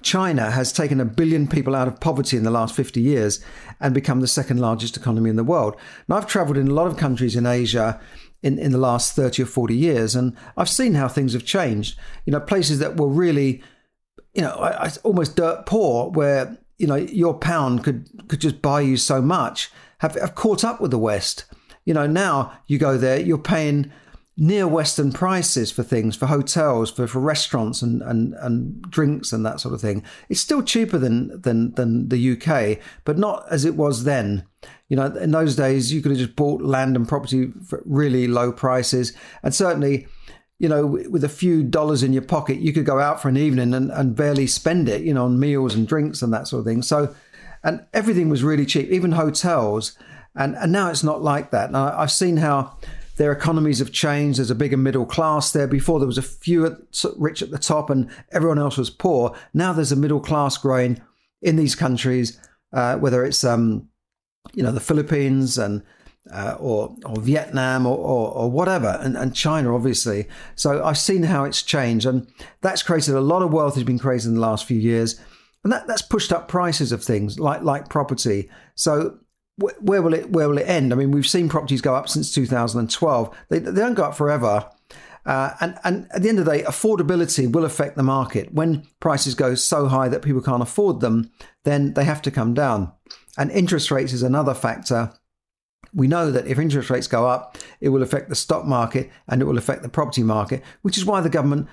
China 0.01 0.51
has 0.51 0.71
taken 0.71 0.99
a 0.99 1.05
billion 1.05 1.47
people 1.47 1.75
out 1.75 1.87
of 1.87 1.99
poverty 1.99 2.37
in 2.37 2.43
the 2.43 2.51
last 2.51 2.75
50 2.75 3.01
years 3.01 3.43
and 3.79 3.93
become 3.93 4.21
the 4.21 4.27
second 4.27 4.59
largest 4.59 4.95
economy 4.95 5.29
in 5.29 5.35
the 5.35 5.43
world. 5.43 5.75
Now, 6.07 6.17
I've 6.17 6.27
traveled 6.27 6.57
in 6.57 6.67
a 6.67 6.73
lot 6.73 6.87
of 6.87 6.97
countries 6.97 7.35
in 7.35 7.45
Asia 7.45 7.99
in, 8.43 8.57
in 8.57 8.71
the 8.71 8.77
last 8.77 9.15
30 9.15 9.43
or 9.43 9.45
40 9.45 9.75
years. 9.75 10.15
And 10.15 10.35
I've 10.57 10.69
seen 10.69 10.95
how 10.95 11.07
things 11.07 11.33
have 11.33 11.45
changed. 11.45 11.97
You 12.25 12.31
know, 12.31 12.39
places 12.39 12.79
that 12.79 12.97
were 12.97 13.07
really, 13.07 13.63
you 14.33 14.41
know, 14.41 14.53
I, 14.55 14.85
I, 14.85 14.91
almost 15.03 15.35
dirt 15.35 15.65
poor, 15.65 16.09
where, 16.11 16.57
you 16.77 16.87
know, 16.87 16.95
your 16.95 17.37
pound 17.37 17.83
could, 17.83 18.07
could 18.27 18.41
just 18.41 18.61
buy 18.61 18.81
you 18.81 18.97
so 18.97 19.21
much, 19.21 19.71
have, 19.99 20.15
have 20.15 20.35
caught 20.35 20.63
up 20.63 20.81
with 20.81 20.91
the 20.91 20.97
West. 20.97 21.45
You 21.85 21.93
know, 21.93 22.07
now 22.07 22.53
you 22.67 22.77
go 22.77 22.97
there, 22.97 23.19
you're 23.19 23.37
paying 23.37 23.91
near 24.41 24.67
Western 24.67 25.11
prices 25.11 25.71
for 25.71 25.83
things, 25.83 26.15
for 26.15 26.25
hotels, 26.25 26.89
for, 26.89 27.05
for 27.05 27.19
restaurants 27.19 27.83
and, 27.83 28.01
and, 28.01 28.33
and 28.39 28.81
drinks 28.89 29.31
and 29.31 29.45
that 29.45 29.59
sort 29.59 29.71
of 29.71 29.79
thing. 29.79 30.03
It's 30.29 30.41
still 30.41 30.63
cheaper 30.63 30.97
than, 30.97 31.39
than, 31.41 31.75
than 31.75 32.09
the 32.09 32.31
UK, 32.31 32.79
but 33.05 33.19
not 33.19 33.45
as 33.51 33.65
it 33.65 33.75
was 33.75 34.03
then. 34.03 34.43
You 34.89 34.97
know, 34.97 35.05
in 35.05 35.29
those 35.29 35.55
days, 35.55 35.93
you 35.93 36.01
could 36.01 36.09
have 36.09 36.19
just 36.19 36.35
bought 36.35 36.63
land 36.63 36.95
and 36.95 37.07
property 37.07 37.53
for 37.67 37.83
really 37.85 38.27
low 38.27 38.51
prices. 38.51 39.13
And 39.43 39.53
certainly, 39.53 40.07
you 40.57 40.67
know, 40.67 40.87
with 40.87 41.23
a 41.23 41.29
few 41.29 41.61
dollars 41.61 42.01
in 42.01 42.11
your 42.11 42.23
pocket, 42.23 42.57
you 42.57 42.73
could 42.73 42.83
go 42.83 42.99
out 42.99 43.21
for 43.21 43.29
an 43.29 43.37
evening 43.37 43.75
and, 43.75 43.91
and 43.91 44.15
barely 44.15 44.47
spend 44.47 44.89
it, 44.89 45.03
you 45.03 45.13
know, 45.13 45.25
on 45.25 45.39
meals 45.39 45.75
and 45.75 45.87
drinks 45.87 46.23
and 46.23 46.33
that 46.33 46.47
sort 46.47 46.61
of 46.61 46.65
thing. 46.65 46.81
So, 46.81 47.13
and 47.63 47.85
everything 47.93 48.27
was 48.27 48.43
really 48.43 48.65
cheap, 48.65 48.89
even 48.89 49.11
hotels. 49.11 49.95
And, 50.35 50.55
and 50.55 50.71
now 50.71 50.89
it's 50.89 51.03
not 51.03 51.21
like 51.21 51.51
that. 51.51 51.71
Now, 51.71 51.95
I've 51.95 52.11
seen 52.11 52.37
how 52.37 52.79
their 53.17 53.31
economies 53.31 53.79
have 53.79 53.91
changed. 53.91 54.39
There's 54.39 54.51
a 54.51 54.55
bigger 54.55 54.77
middle 54.77 55.05
class 55.05 55.51
there. 55.51 55.67
Before 55.67 55.99
there 55.99 56.07
was 56.07 56.17
a 56.17 56.23
few 56.23 56.77
rich 57.17 57.41
at 57.41 57.51
the 57.51 57.57
top 57.57 57.89
and 57.89 58.09
everyone 58.31 58.59
else 58.59 58.77
was 58.77 58.89
poor. 58.89 59.35
Now 59.53 59.73
there's 59.73 59.91
a 59.91 59.97
middle 59.97 60.19
class 60.19 60.57
growing 60.57 61.01
in 61.41 61.55
these 61.55 61.75
countries, 61.75 62.39
uh, 62.73 62.97
whether 62.97 63.25
it's 63.25 63.43
um, 63.43 63.89
you 64.53 64.63
know 64.63 64.71
the 64.71 64.79
Philippines 64.79 65.57
and 65.57 65.83
uh, 66.31 66.55
or 66.59 66.95
or 67.05 67.19
Vietnam 67.19 67.85
or, 67.85 67.97
or, 67.97 68.31
or 68.31 68.51
whatever, 68.51 68.99
and, 69.01 69.17
and, 69.17 69.35
China 69.35 69.73
obviously. 69.75 70.27
So 70.55 70.83
I've 70.83 70.97
seen 70.97 71.23
how 71.23 71.45
it's 71.45 71.63
changed, 71.63 72.05
and 72.05 72.27
that's 72.61 72.83
created 72.83 73.15
a 73.15 73.21
lot 73.21 73.41
of 73.41 73.51
wealth 73.51 73.75
has 73.75 73.83
been 73.83 73.99
created 73.99 74.27
in 74.27 74.35
the 74.35 74.41
last 74.41 74.65
few 74.65 74.77
years, 74.77 75.19
and 75.63 75.73
that, 75.73 75.87
that's 75.87 76.03
pushed 76.03 76.31
up 76.31 76.47
prices 76.47 76.91
of 76.91 77.03
things 77.03 77.39
like 77.39 77.63
like 77.63 77.89
property. 77.89 78.49
So 78.75 79.17
where 79.57 80.01
will 80.01 80.13
it 80.13 80.29
where 80.31 80.49
will 80.49 80.57
it 80.57 80.67
end? 80.67 80.91
I 80.91 80.95
mean, 80.95 81.11
we've 81.11 81.27
seen 81.27 81.49
properties 81.49 81.81
go 81.81 81.95
up 81.95 82.09
since 82.09 82.33
2012. 82.33 83.37
They, 83.49 83.59
they 83.59 83.71
don't 83.71 83.93
go 83.93 84.03
up 84.03 84.15
forever. 84.15 84.69
Uh, 85.23 85.53
and, 85.59 85.77
and 85.83 86.07
at 86.11 86.23
the 86.23 86.29
end 86.29 86.39
of 86.39 86.45
the 86.45 86.51
day, 86.51 86.63
affordability 86.63 87.51
will 87.51 87.65
affect 87.65 87.95
the 87.95 88.03
market. 88.03 88.51
When 88.53 88.87
prices 88.99 89.35
go 89.35 89.53
so 89.53 89.87
high 89.87 90.09
that 90.09 90.23
people 90.23 90.41
can't 90.41 90.63
afford 90.63 90.99
them, 90.99 91.31
then 91.63 91.93
they 91.93 92.05
have 92.05 92.23
to 92.23 92.31
come 92.31 92.53
down. 92.55 92.91
And 93.37 93.51
interest 93.51 93.91
rates 93.91 94.13
is 94.13 94.23
another 94.23 94.55
factor. 94.55 95.13
We 95.93 96.07
know 96.07 96.31
that 96.31 96.47
if 96.47 96.57
interest 96.57 96.89
rates 96.89 97.07
go 97.07 97.27
up, 97.27 97.57
it 97.79 97.89
will 97.89 98.01
affect 98.01 98.29
the 98.29 98.35
stock 98.35 98.65
market 98.65 99.11
and 99.27 99.41
it 99.41 99.45
will 99.45 99.57
affect 99.57 99.83
the 99.83 99.89
property 99.89 100.23
market, 100.23 100.63
which 100.81 100.97
is 100.97 101.05
why 101.05 101.21
the 101.21 101.29
government 101.29 101.67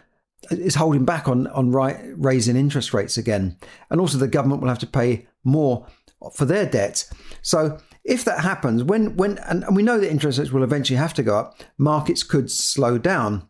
is 0.50 0.76
holding 0.76 1.04
back 1.04 1.28
on, 1.28 1.46
on 1.48 1.70
raising 1.70 2.56
interest 2.56 2.94
rates 2.94 3.16
again. 3.16 3.56
And 3.90 4.00
also, 4.00 4.18
the 4.18 4.28
government 4.28 4.62
will 4.62 4.68
have 4.68 4.78
to 4.80 4.86
pay 4.86 5.26
more 5.44 5.86
for 6.34 6.44
their 6.44 6.66
debt. 6.66 7.08
So 7.42 7.78
if 8.04 8.24
that 8.24 8.40
happens, 8.40 8.82
when 8.82 9.16
when 9.16 9.38
and, 9.38 9.64
and 9.64 9.76
we 9.76 9.82
know 9.82 10.00
that 10.00 10.10
interest 10.10 10.38
rates 10.38 10.50
will 10.50 10.64
eventually 10.64 10.96
have 10.96 11.14
to 11.14 11.22
go 11.22 11.38
up, 11.38 11.60
markets 11.76 12.22
could 12.22 12.50
slow 12.50 12.98
down. 12.98 13.48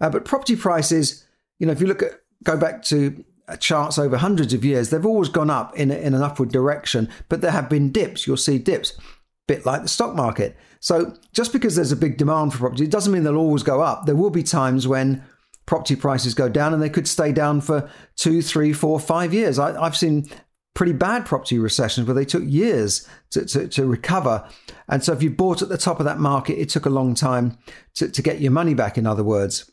Uh, 0.00 0.10
but 0.10 0.24
property 0.24 0.56
prices, 0.56 1.26
you 1.58 1.66
know, 1.66 1.72
if 1.72 1.80
you 1.80 1.86
look 1.86 2.02
at 2.02 2.12
go 2.42 2.56
back 2.56 2.82
to 2.82 3.24
uh, 3.48 3.56
charts 3.56 3.98
over 3.98 4.16
hundreds 4.16 4.52
of 4.52 4.64
years, 4.64 4.90
they've 4.90 5.06
always 5.06 5.28
gone 5.28 5.50
up 5.50 5.76
in, 5.76 5.90
in 5.90 6.14
an 6.14 6.22
upward 6.22 6.50
direction, 6.50 7.08
but 7.28 7.40
there 7.40 7.52
have 7.52 7.68
been 7.68 7.92
dips. 7.92 8.26
You'll 8.26 8.36
see 8.36 8.58
dips, 8.58 8.98
bit 9.46 9.64
like 9.64 9.82
the 9.82 9.88
stock 9.88 10.16
market. 10.16 10.56
So 10.80 11.14
just 11.32 11.52
because 11.52 11.76
there's 11.76 11.92
a 11.92 11.96
big 11.96 12.16
demand 12.16 12.52
for 12.52 12.58
property, 12.58 12.84
it 12.84 12.90
doesn't 12.90 13.12
mean 13.12 13.22
they'll 13.22 13.36
always 13.36 13.62
go 13.62 13.80
up. 13.80 14.06
There 14.06 14.16
will 14.16 14.30
be 14.30 14.42
times 14.42 14.88
when 14.88 15.22
property 15.66 15.96
prices 15.96 16.34
go 16.34 16.48
down 16.48 16.74
and 16.74 16.82
they 16.82 16.90
could 16.90 17.08
stay 17.08 17.32
down 17.32 17.60
for 17.60 17.88
two, 18.16 18.42
three, 18.42 18.72
four, 18.72 18.98
five 18.98 19.32
years. 19.32 19.58
I, 19.58 19.82
have 19.82 19.96
seen 19.96 20.28
pretty 20.74 20.92
bad 20.92 21.26
property 21.26 21.58
recessions 21.58 22.06
where 22.06 22.14
they 22.14 22.24
took 22.24 22.42
years 22.46 23.08
to, 23.30 23.44
to, 23.44 23.68
to, 23.68 23.86
recover. 23.86 24.48
And 24.88 25.04
so 25.04 25.12
if 25.12 25.22
you 25.22 25.30
bought 25.30 25.62
at 25.62 25.68
the 25.68 25.78
top 25.78 26.00
of 26.00 26.06
that 26.06 26.18
market, 26.18 26.58
it 26.58 26.68
took 26.68 26.86
a 26.86 26.90
long 26.90 27.14
time 27.14 27.58
to, 27.94 28.08
to 28.08 28.22
get 28.22 28.40
your 28.40 28.52
money 28.52 28.74
back, 28.74 28.96
in 28.96 29.06
other 29.06 29.24
words. 29.24 29.70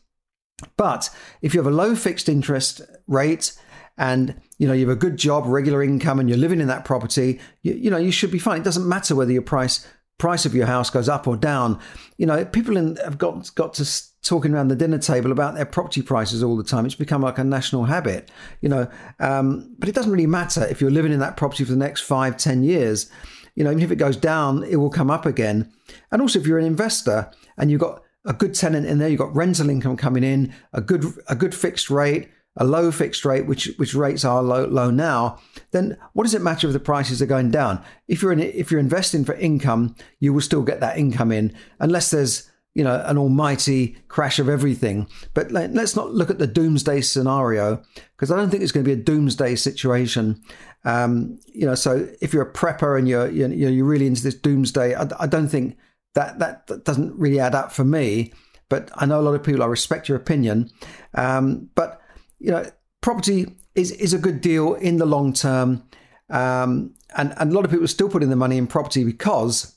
But 0.76 1.10
if 1.40 1.54
you 1.54 1.60
have 1.60 1.72
a 1.72 1.74
low 1.74 1.94
fixed 1.94 2.28
interest 2.28 2.82
rate 3.06 3.56
and 3.96 4.40
you 4.58 4.66
know 4.66 4.72
you 4.72 4.88
have 4.88 4.96
a 4.96 5.00
good 5.00 5.16
job, 5.16 5.44
regular 5.46 5.82
income, 5.82 6.20
and 6.20 6.28
you're 6.28 6.38
living 6.38 6.60
in 6.60 6.68
that 6.68 6.84
property, 6.84 7.40
you, 7.62 7.74
you 7.74 7.90
know 7.90 7.96
you 7.96 8.12
should 8.12 8.30
be 8.30 8.38
fine. 8.38 8.60
It 8.60 8.64
doesn't 8.64 8.88
matter 8.88 9.14
whether 9.14 9.32
your 9.32 9.42
price 9.42 9.86
price 10.20 10.46
of 10.46 10.54
your 10.54 10.66
house 10.66 10.90
goes 10.90 11.08
up 11.08 11.26
or 11.26 11.36
down. 11.36 11.80
You 12.18 12.26
know, 12.26 12.44
people 12.44 12.76
in, 12.76 12.96
have 12.96 13.18
got 13.18 13.52
got 13.56 13.74
to 13.74 13.84
talking 14.22 14.54
around 14.54 14.68
the 14.68 14.76
dinner 14.76 14.98
table 14.98 15.32
about 15.32 15.54
their 15.54 15.64
property 15.64 16.02
prices 16.02 16.42
all 16.42 16.56
the 16.56 16.62
time. 16.62 16.86
It's 16.86 16.94
become 16.94 17.22
like 17.22 17.38
a 17.38 17.44
national 17.44 17.84
habit, 17.84 18.30
you 18.60 18.68
know. 18.68 18.88
Um, 19.18 19.74
but 19.78 19.88
it 19.88 19.94
doesn't 19.94 20.12
really 20.12 20.26
matter 20.26 20.64
if 20.66 20.80
you're 20.80 20.90
living 20.90 21.12
in 21.12 21.20
that 21.20 21.36
property 21.36 21.64
for 21.64 21.72
the 21.72 21.78
next 21.78 22.02
five, 22.02 22.36
ten 22.36 22.62
years. 22.62 23.10
You 23.56 23.64
know, 23.64 23.70
even 23.70 23.82
if 23.82 23.90
it 23.90 23.96
goes 23.96 24.16
down, 24.16 24.62
it 24.62 24.76
will 24.76 24.90
come 24.90 25.10
up 25.10 25.26
again. 25.26 25.72
And 26.12 26.22
also, 26.22 26.38
if 26.38 26.46
you're 26.46 26.58
an 26.58 26.66
investor 26.66 27.30
and 27.58 27.70
you've 27.70 27.80
got 27.80 28.02
a 28.26 28.32
good 28.32 28.54
tenant 28.54 28.86
in 28.86 28.98
there, 28.98 29.08
you've 29.08 29.18
got 29.18 29.34
rental 29.34 29.70
income 29.70 29.96
coming 29.96 30.22
in, 30.22 30.54
a 30.72 30.80
good 30.80 31.04
a 31.28 31.34
good 31.34 31.54
fixed 31.54 31.90
rate, 31.90 32.28
a 32.56 32.64
low 32.64 32.90
fixed 32.90 33.24
rate, 33.24 33.46
which 33.46 33.70
which 33.76 33.94
rates 33.94 34.24
are 34.24 34.42
low, 34.42 34.66
low 34.66 34.90
now, 34.90 35.38
then 35.70 35.96
what 36.12 36.24
does 36.24 36.34
it 36.34 36.42
matter 36.42 36.66
if 36.66 36.72
the 36.72 36.80
prices 36.80 37.22
are 37.22 37.26
going 37.26 37.50
down? 37.50 37.82
If 38.08 38.22
you're 38.22 38.32
in, 38.32 38.40
if 38.40 38.70
you're 38.70 38.80
investing 38.80 39.24
for 39.24 39.34
income, 39.34 39.94
you 40.18 40.32
will 40.32 40.40
still 40.40 40.62
get 40.62 40.80
that 40.80 40.98
income 40.98 41.30
in, 41.32 41.54
unless 41.78 42.10
there's 42.10 42.50
you 42.74 42.84
know 42.84 43.02
an 43.06 43.18
almighty 43.18 43.96
crash 44.08 44.38
of 44.38 44.48
everything. 44.48 45.08
But 45.32 45.52
let, 45.52 45.76
us 45.76 45.94
not 45.94 46.12
look 46.12 46.30
at 46.30 46.38
the 46.38 46.46
doomsday 46.46 47.02
scenario 47.02 47.82
because 48.16 48.30
I 48.30 48.36
don't 48.36 48.50
think 48.50 48.62
it's 48.62 48.72
going 48.72 48.84
to 48.84 48.94
be 48.94 49.00
a 49.00 49.04
doomsday 49.04 49.54
situation. 49.54 50.42
Um, 50.84 51.38
you 51.46 51.66
know, 51.66 51.74
so 51.74 52.08
if 52.20 52.32
you're 52.32 52.42
a 52.48 52.52
prepper 52.52 52.98
and 52.98 53.08
you're 53.08 53.30
you're, 53.30 53.50
you're 53.50 53.84
really 53.84 54.06
into 54.06 54.22
this 54.22 54.34
doomsday, 54.34 54.94
I, 54.94 55.08
I 55.20 55.26
don't 55.26 55.48
think 55.48 55.76
that, 56.14 56.40
that 56.40 56.66
that 56.66 56.84
doesn't 56.84 57.16
really 57.16 57.38
add 57.38 57.54
up 57.54 57.70
for 57.70 57.84
me. 57.84 58.32
But 58.68 58.90
I 58.94 59.06
know 59.06 59.20
a 59.20 59.22
lot 59.22 59.34
of 59.34 59.42
people. 59.42 59.62
I 59.62 59.66
respect 59.66 60.08
your 60.08 60.16
opinion, 60.16 60.70
um, 61.14 61.70
but 61.74 61.99
you 62.40 62.50
know, 62.50 62.64
property 63.00 63.54
is 63.74 63.92
is 63.92 64.12
a 64.12 64.18
good 64.18 64.40
deal 64.40 64.74
in 64.74 64.96
the 64.96 65.06
long 65.06 65.32
term, 65.32 65.84
um, 66.30 66.94
and 67.16 67.32
and 67.38 67.50
a 67.50 67.54
lot 67.54 67.64
of 67.64 67.70
people 67.70 67.84
are 67.84 67.88
still 67.88 68.08
putting 68.08 68.28
their 68.28 68.36
money 68.36 68.56
in 68.56 68.66
property 68.66 69.04
because 69.04 69.76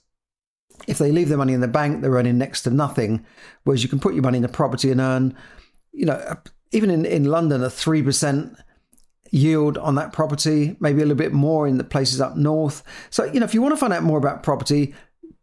if 0.88 0.98
they 0.98 1.12
leave 1.12 1.30
their 1.30 1.38
money 1.38 1.54
in 1.54 1.62
the 1.62 1.68
bank, 1.68 2.02
they're 2.02 2.12
earning 2.12 2.38
next 2.38 2.64
to 2.64 2.70
nothing. 2.72 3.26
Whereas 3.64 3.84
you 3.84 3.90
can 3.90 4.00
put 4.00 4.14
your 4.14 4.24
money 4.24 4.40
in 4.40 4.46
a 4.46 4.50
property 4.50 4.92
and 4.92 5.00
earn, 5.00 5.36
you 5.92 6.06
know, 6.06 6.38
even 6.72 6.90
in 6.90 7.06
in 7.06 7.26
London, 7.26 7.64
a 7.64 7.70
three 7.70 8.02
percent 8.02 8.56
yield 9.32 9.78
on 9.80 9.96
that 9.96 10.14
property, 10.14 10.76
maybe 10.80 11.02
a 11.02 11.06
little 11.06 11.16
bit 11.16 11.34
more 11.34 11.68
in 11.68 11.78
the 11.78 11.84
places 11.84 12.22
up 12.22 12.38
north. 12.38 12.84
So, 13.10 13.26
you 13.26 13.40
know, 13.40 13.46
if 13.46 13.54
you 13.56 13.64
want 13.64 13.74
to 13.74 13.80
find 13.80 13.92
out 13.92 14.04
more 14.04 14.20
about 14.20 14.44
property, 14.44 14.94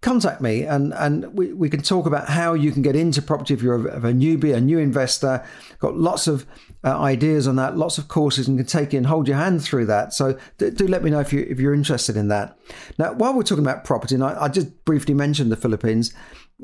contact 0.01 0.41
me 0.41 0.63
and, 0.63 0.95
and 0.95 1.27
we, 1.37 1.53
we 1.53 1.69
can 1.69 1.83
talk 1.83 2.07
about 2.07 2.29
how 2.29 2.55
you 2.55 2.73
can 2.73 2.81
get 2.81 2.97
into 2.97 3.21
property 3.21 3.53
if 3.53 3.63
you're 3.63 3.89
a, 3.89 3.97
a 3.97 4.13
newbie, 4.13 4.55
a 4.55 4.61
new 4.61 4.79
investor. 4.79 5.45
Got 5.79 5.97
lots 5.97 6.27
of 6.27 6.47
uh, 6.85 6.99
ideas 6.99 7.47
on 7.47 7.57
that, 7.57 7.77
lots 7.77 7.99
of 7.99 8.09
courses, 8.09 8.49
and 8.49 8.57
can 8.57 8.67
take 8.67 8.93
you 8.95 8.97
and 8.97 9.07
hold 9.07 9.29
your 9.29 9.37
hand 9.37 9.63
through 9.63 9.87
that. 9.87 10.15
So 10.15 10.39
do, 10.57 10.71
do, 10.71 10.87
let 10.87 11.03
me 11.03 11.11
know 11.11 11.21
if 11.21 11.33
you 11.33 11.47
if 11.49 11.61
you're 11.61 11.75
interested 11.75 12.17
in 12.17 12.29
that. 12.29 12.57
Now, 12.99 13.13
while 13.13 13.35
we're 13.35 13.43
talking 13.43 13.65
about 13.65 13.85
property, 13.85 14.15
and 14.15 14.25
I, 14.25 14.45
I 14.45 14.49
just 14.49 14.85
briefly 14.85 15.15
mentioned 15.15 15.53
the 15.53 15.57
Philippines. 15.57 16.15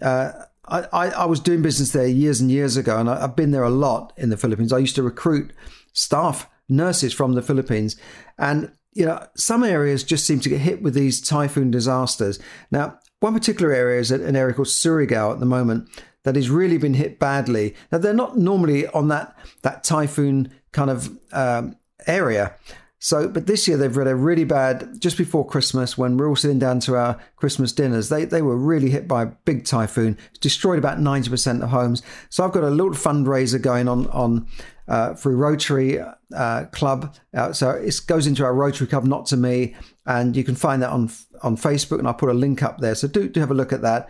Uh, 0.01 0.33
I, 0.69 0.87
I, 0.93 1.11
I, 1.11 1.25
was 1.27 1.39
doing 1.39 1.63
business 1.63 1.93
there 1.93 2.09
years 2.09 2.41
and 2.41 2.51
years 2.51 2.77
ago, 2.77 2.99
and 2.99 3.09
I, 3.09 3.23
I've 3.23 3.37
been 3.37 3.53
there 3.53 3.63
a 3.63 3.71
lot 3.71 4.13
in 4.17 4.31
the 4.31 4.37
Philippines. 4.37 4.73
I 4.73 4.79
used 4.79 4.97
to 4.97 5.03
recruit 5.03 5.53
staff 5.93 6.51
nurses 6.69 7.15
from 7.15 7.35
the 7.35 7.43
Philippines, 7.43 7.97
and 8.39 8.73
you 8.93 9.05
know 9.05 9.27
some 9.37 9.63
areas 9.63 10.03
just 10.03 10.27
seem 10.27 10.41
to 10.41 10.49
get 10.49 10.61
hit 10.61 10.83
with 10.83 10.95
these 10.95 11.21
typhoon 11.21 11.71
disasters. 11.71 12.41
Now, 12.71 12.99
one 13.21 13.35
particular 13.35 13.73
area 13.73 14.01
is 14.01 14.11
an 14.11 14.37
area 14.37 14.55
called 14.55 14.69
Surigao 14.69 15.33
at 15.33 15.41
the 15.41 15.47
moment 15.47 15.89
that 16.25 16.37
has 16.37 16.51
really 16.51 16.77
been 16.77 16.95
hit 16.95 17.19
badly. 17.19 17.75
Now 17.91 17.99
they're 17.99 18.13
not 18.13 18.37
normally 18.37 18.87
on 18.89 19.09
that 19.09 19.37
that 19.63 19.85
typhoon 19.85 20.53
kind 20.73 20.91
of 20.91 21.17
um, 21.33 21.77
area. 22.07 22.55
So, 22.99 23.29
but 23.29 23.47
this 23.47 23.69
year 23.69 23.77
they've 23.77 23.95
had 23.95 24.09
a 24.09 24.17
really 24.17 24.45
bad 24.45 25.01
just 25.01 25.17
before 25.19 25.47
Christmas 25.47 25.97
when 25.97 26.17
we're 26.17 26.29
all 26.29 26.35
sitting 26.35 26.59
down 26.59 26.81
to 26.81 26.97
our 26.97 27.21
Christmas 27.37 27.73
dinners. 27.73 28.09
They 28.09 28.25
they 28.25 28.43
were 28.43 28.57
really 28.57 28.91
hit 28.91 29.07
by 29.07 29.23
a 29.23 29.27
big 29.45 29.65
typhoon, 29.65 30.19
destroyed 30.41 30.79
about 30.79 30.99
ninety 30.99 31.31
percent 31.31 31.63
of 31.63 31.71
homes. 31.71 32.03
So 32.31 32.45
I've 32.45 32.53
got 32.53 32.65
a 32.65 32.71
little 32.71 32.93
fundraiser 32.93 33.61
going 33.61 33.89
on 33.89 34.09
on 34.09 34.49
uh, 34.89 35.15
through 35.15 35.37
Rotary 35.37 36.01
uh, 36.35 36.65
Club. 36.67 37.15
Uh, 37.35 37.53
so 37.53 37.71
it 37.71 37.95
goes 38.07 38.27
into 38.27 38.45
our 38.45 38.55
Rotary 38.55 38.87
Club, 38.87 39.05
not 39.05 39.27
to 39.27 39.37
me, 39.37 39.75
and 40.07 40.37
you 40.37 40.45
can 40.45 40.55
find 40.55 40.83
that 40.83 40.91
on 40.91 41.11
on 41.43 41.57
Facebook, 41.57 41.99
and 41.99 42.09
I'll 42.09 42.15
put 42.15 42.31
a 42.31 42.35
link 42.35 42.63
up 42.63 42.79
there. 42.79 42.95
So 42.95 43.09
do 43.09 43.29
do 43.29 43.41
have 43.41 43.51
a 43.51 43.55
look 43.55 43.73
at 43.73 43.83
that 43.83 44.09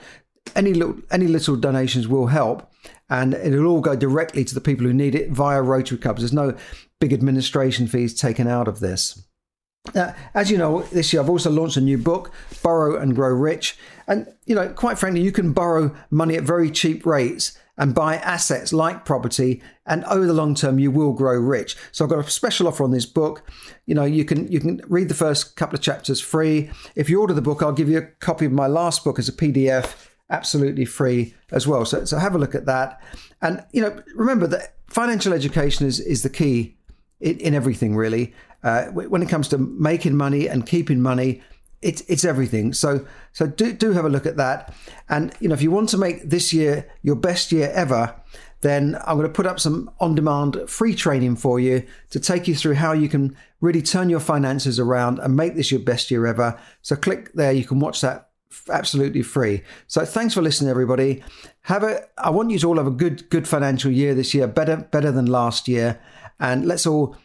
any 0.54 0.74
little 0.74 0.96
any 1.10 1.26
little 1.26 1.56
donations 1.56 2.06
will 2.06 2.28
help, 2.28 2.70
and 3.08 3.34
it'll 3.34 3.66
all 3.66 3.80
go 3.80 3.96
directly 3.96 4.44
to 4.44 4.54
the 4.54 4.60
people 4.60 4.86
who 4.86 4.92
need 4.92 5.14
it 5.14 5.30
via 5.30 5.62
Rotary 5.62 5.98
Clubs. 5.98 6.22
There's 6.22 6.32
no 6.32 6.56
big 7.00 7.12
administration 7.12 7.86
fees 7.86 8.14
taken 8.14 8.46
out 8.46 8.68
of 8.68 8.80
this. 8.80 9.26
Now, 9.94 10.14
as 10.34 10.50
you 10.50 10.58
know, 10.58 10.82
this 10.82 11.12
year 11.12 11.22
I've 11.22 11.30
also 11.30 11.50
launched 11.50 11.76
a 11.76 11.80
new 11.80 11.98
book, 11.98 12.32
Borrow 12.62 13.00
and 13.00 13.14
Grow 13.14 13.28
Rich. 13.28 13.78
And, 14.08 14.26
you 14.44 14.54
know, 14.54 14.68
quite 14.68 14.98
frankly, 14.98 15.20
you 15.20 15.30
can 15.30 15.52
borrow 15.52 15.94
money 16.10 16.34
at 16.36 16.42
very 16.42 16.70
cheap 16.70 17.06
rates 17.06 17.56
and 17.78 17.94
buy 17.94 18.16
assets 18.16 18.72
like 18.72 19.04
property 19.04 19.62
and 19.86 20.04
over 20.04 20.26
the 20.26 20.32
long 20.32 20.54
term 20.54 20.78
you 20.78 20.90
will 20.90 21.12
grow 21.12 21.38
rich 21.38 21.76
so 21.92 22.04
i've 22.04 22.10
got 22.10 22.24
a 22.24 22.30
special 22.30 22.66
offer 22.66 22.84
on 22.84 22.90
this 22.90 23.06
book 23.06 23.48
you 23.84 23.94
know 23.94 24.04
you 24.04 24.24
can 24.24 24.50
you 24.50 24.60
can 24.60 24.80
read 24.88 25.08
the 25.08 25.14
first 25.14 25.56
couple 25.56 25.76
of 25.76 25.82
chapters 25.82 26.20
free 26.20 26.70
if 26.94 27.10
you 27.10 27.20
order 27.20 27.34
the 27.34 27.42
book 27.42 27.62
i'll 27.62 27.72
give 27.72 27.88
you 27.88 27.98
a 27.98 28.06
copy 28.20 28.46
of 28.46 28.52
my 28.52 28.66
last 28.66 29.04
book 29.04 29.18
as 29.18 29.28
a 29.28 29.32
pdf 29.32 30.06
absolutely 30.30 30.84
free 30.84 31.34
as 31.52 31.66
well. 31.66 31.84
So, 31.84 32.04
so 32.04 32.18
have 32.18 32.34
a 32.34 32.38
look 32.38 32.54
at 32.54 32.66
that. 32.66 33.00
And, 33.42 33.64
you 33.72 33.82
know, 33.82 34.00
remember 34.14 34.46
that 34.48 34.74
financial 34.86 35.32
education 35.32 35.86
is, 35.86 36.00
is 36.00 36.22
the 36.22 36.30
key 36.30 36.76
in, 37.20 37.38
in 37.38 37.54
everything, 37.54 37.96
really. 37.96 38.34
Uh, 38.62 38.86
when 38.86 39.22
it 39.22 39.28
comes 39.28 39.48
to 39.48 39.58
making 39.58 40.16
money 40.16 40.48
and 40.48 40.66
keeping 40.66 41.00
money, 41.00 41.42
it's, 41.82 42.02
it's 42.02 42.24
everything. 42.24 42.72
So, 42.72 43.06
so 43.32 43.46
do, 43.46 43.72
do 43.72 43.92
have 43.92 44.04
a 44.04 44.08
look 44.08 44.26
at 44.26 44.36
that. 44.36 44.74
And, 45.08 45.34
you 45.40 45.48
know, 45.48 45.54
if 45.54 45.62
you 45.62 45.70
want 45.70 45.88
to 45.90 45.98
make 45.98 46.22
this 46.28 46.52
year 46.52 46.90
your 47.02 47.16
best 47.16 47.52
year 47.52 47.70
ever, 47.74 48.14
then 48.62 48.96
I'm 49.06 49.16
going 49.16 49.28
to 49.28 49.32
put 49.32 49.46
up 49.46 49.60
some 49.60 49.90
on 50.00 50.14
demand 50.14 50.58
free 50.68 50.94
training 50.94 51.36
for 51.36 51.60
you 51.60 51.84
to 52.10 52.18
take 52.18 52.48
you 52.48 52.54
through 52.54 52.74
how 52.74 52.92
you 52.92 53.08
can 53.08 53.36
really 53.60 53.82
turn 53.82 54.08
your 54.08 54.20
finances 54.20 54.80
around 54.80 55.18
and 55.18 55.36
make 55.36 55.54
this 55.54 55.70
your 55.70 55.80
best 55.80 56.10
year 56.10 56.26
ever. 56.26 56.58
So 56.82 56.96
click 56.96 57.32
there, 57.34 57.52
you 57.52 57.64
can 57.64 57.80
watch 57.80 58.00
that 58.00 58.30
absolutely 58.70 59.22
free. 59.22 59.62
So 59.86 60.04
thanks 60.04 60.34
for 60.34 60.42
listening, 60.42 60.70
everybody. 60.70 61.22
Have 61.62 61.82
a. 61.82 62.02
I 62.16 62.30
want 62.30 62.50
you 62.50 62.58
to 62.60 62.68
all 62.68 62.76
have 62.76 62.86
a 62.86 62.92
good 62.92 63.28
good 63.28 63.46
financial 63.46 63.90
year 63.90 64.14
this 64.14 64.34
year, 64.34 64.46
better 64.46 64.76
better 64.76 65.12
than 65.12 65.26
last 65.26 65.68
year, 65.68 66.00
and 66.40 66.66
let's 66.66 66.86
all 66.86 67.16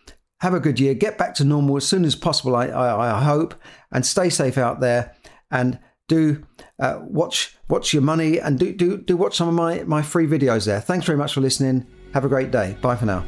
have 0.41 0.53
a 0.53 0.59
good 0.59 0.79
year. 0.79 0.93
Get 0.93 1.17
back 1.17 1.33
to 1.35 1.43
normal 1.43 1.77
as 1.77 1.87
soon 1.87 2.03
as 2.05 2.15
possible. 2.15 2.55
I 2.55 2.67
I, 2.67 3.17
I 3.17 3.23
hope, 3.23 3.55
and 3.91 4.05
stay 4.05 4.29
safe 4.29 4.57
out 4.57 4.79
there, 4.79 5.15
and 5.49 5.79
do 6.07 6.43
uh, 6.79 6.99
watch 7.01 7.55
watch 7.69 7.93
your 7.93 8.03
money, 8.03 8.39
and 8.39 8.59
do 8.59 8.73
do 8.73 8.97
do 8.97 9.15
watch 9.15 9.37
some 9.37 9.47
of 9.47 9.53
my 9.53 9.83
my 9.83 10.01
free 10.01 10.27
videos 10.27 10.65
there. 10.65 10.81
Thanks 10.81 11.05
very 11.05 11.17
much 11.17 11.33
for 11.33 11.41
listening. 11.41 11.87
Have 12.13 12.25
a 12.25 12.29
great 12.29 12.51
day. 12.51 12.75
Bye 12.81 12.95
for 12.95 13.05
now. 13.05 13.25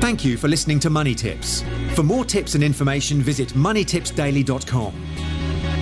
Thank 0.00 0.24
you 0.24 0.38
for 0.38 0.48
listening 0.48 0.80
to 0.80 0.90
Money 0.90 1.14
Tips. 1.14 1.62
For 1.94 2.02
more 2.02 2.24
tips 2.24 2.54
and 2.54 2.64
information, 2.64 3.20
visit 3.20 3.50
moneytipsdaily.com. 3.50 4.94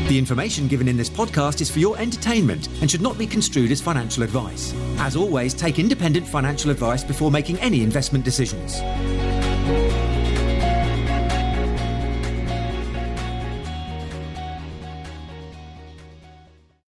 The 0.08 0.18
information 0.18 0.66
given 0.66 0.88
in 0.88 0.96
this 0.96 1.10
podcast 1.10 1.60
is 1.60 1.70
for 1.70 1.78
your 1.78 1.96
entertainment 1.98 2.68
and 2.80 2.90
should 2.90 3.02
not 3.02 3.16
be 3.18 3.26
construed 3.26 3.70
as 3.70 3.80
financial 3.80 4.24
advice. 4.24 4.74
As 4.96 5.14
always, 5.14 5.54
take 5.54 5.78
independent 5.78 6.26
financial 6.26 6.70
advice 6.70 7.04
before 7.04 7.30
making 7.30 7.58
any 7.58 7.82
investment 7.82 8.24
decisions. 8.24 8.80
Thank 9.68 9.92
you. 9.92 10.07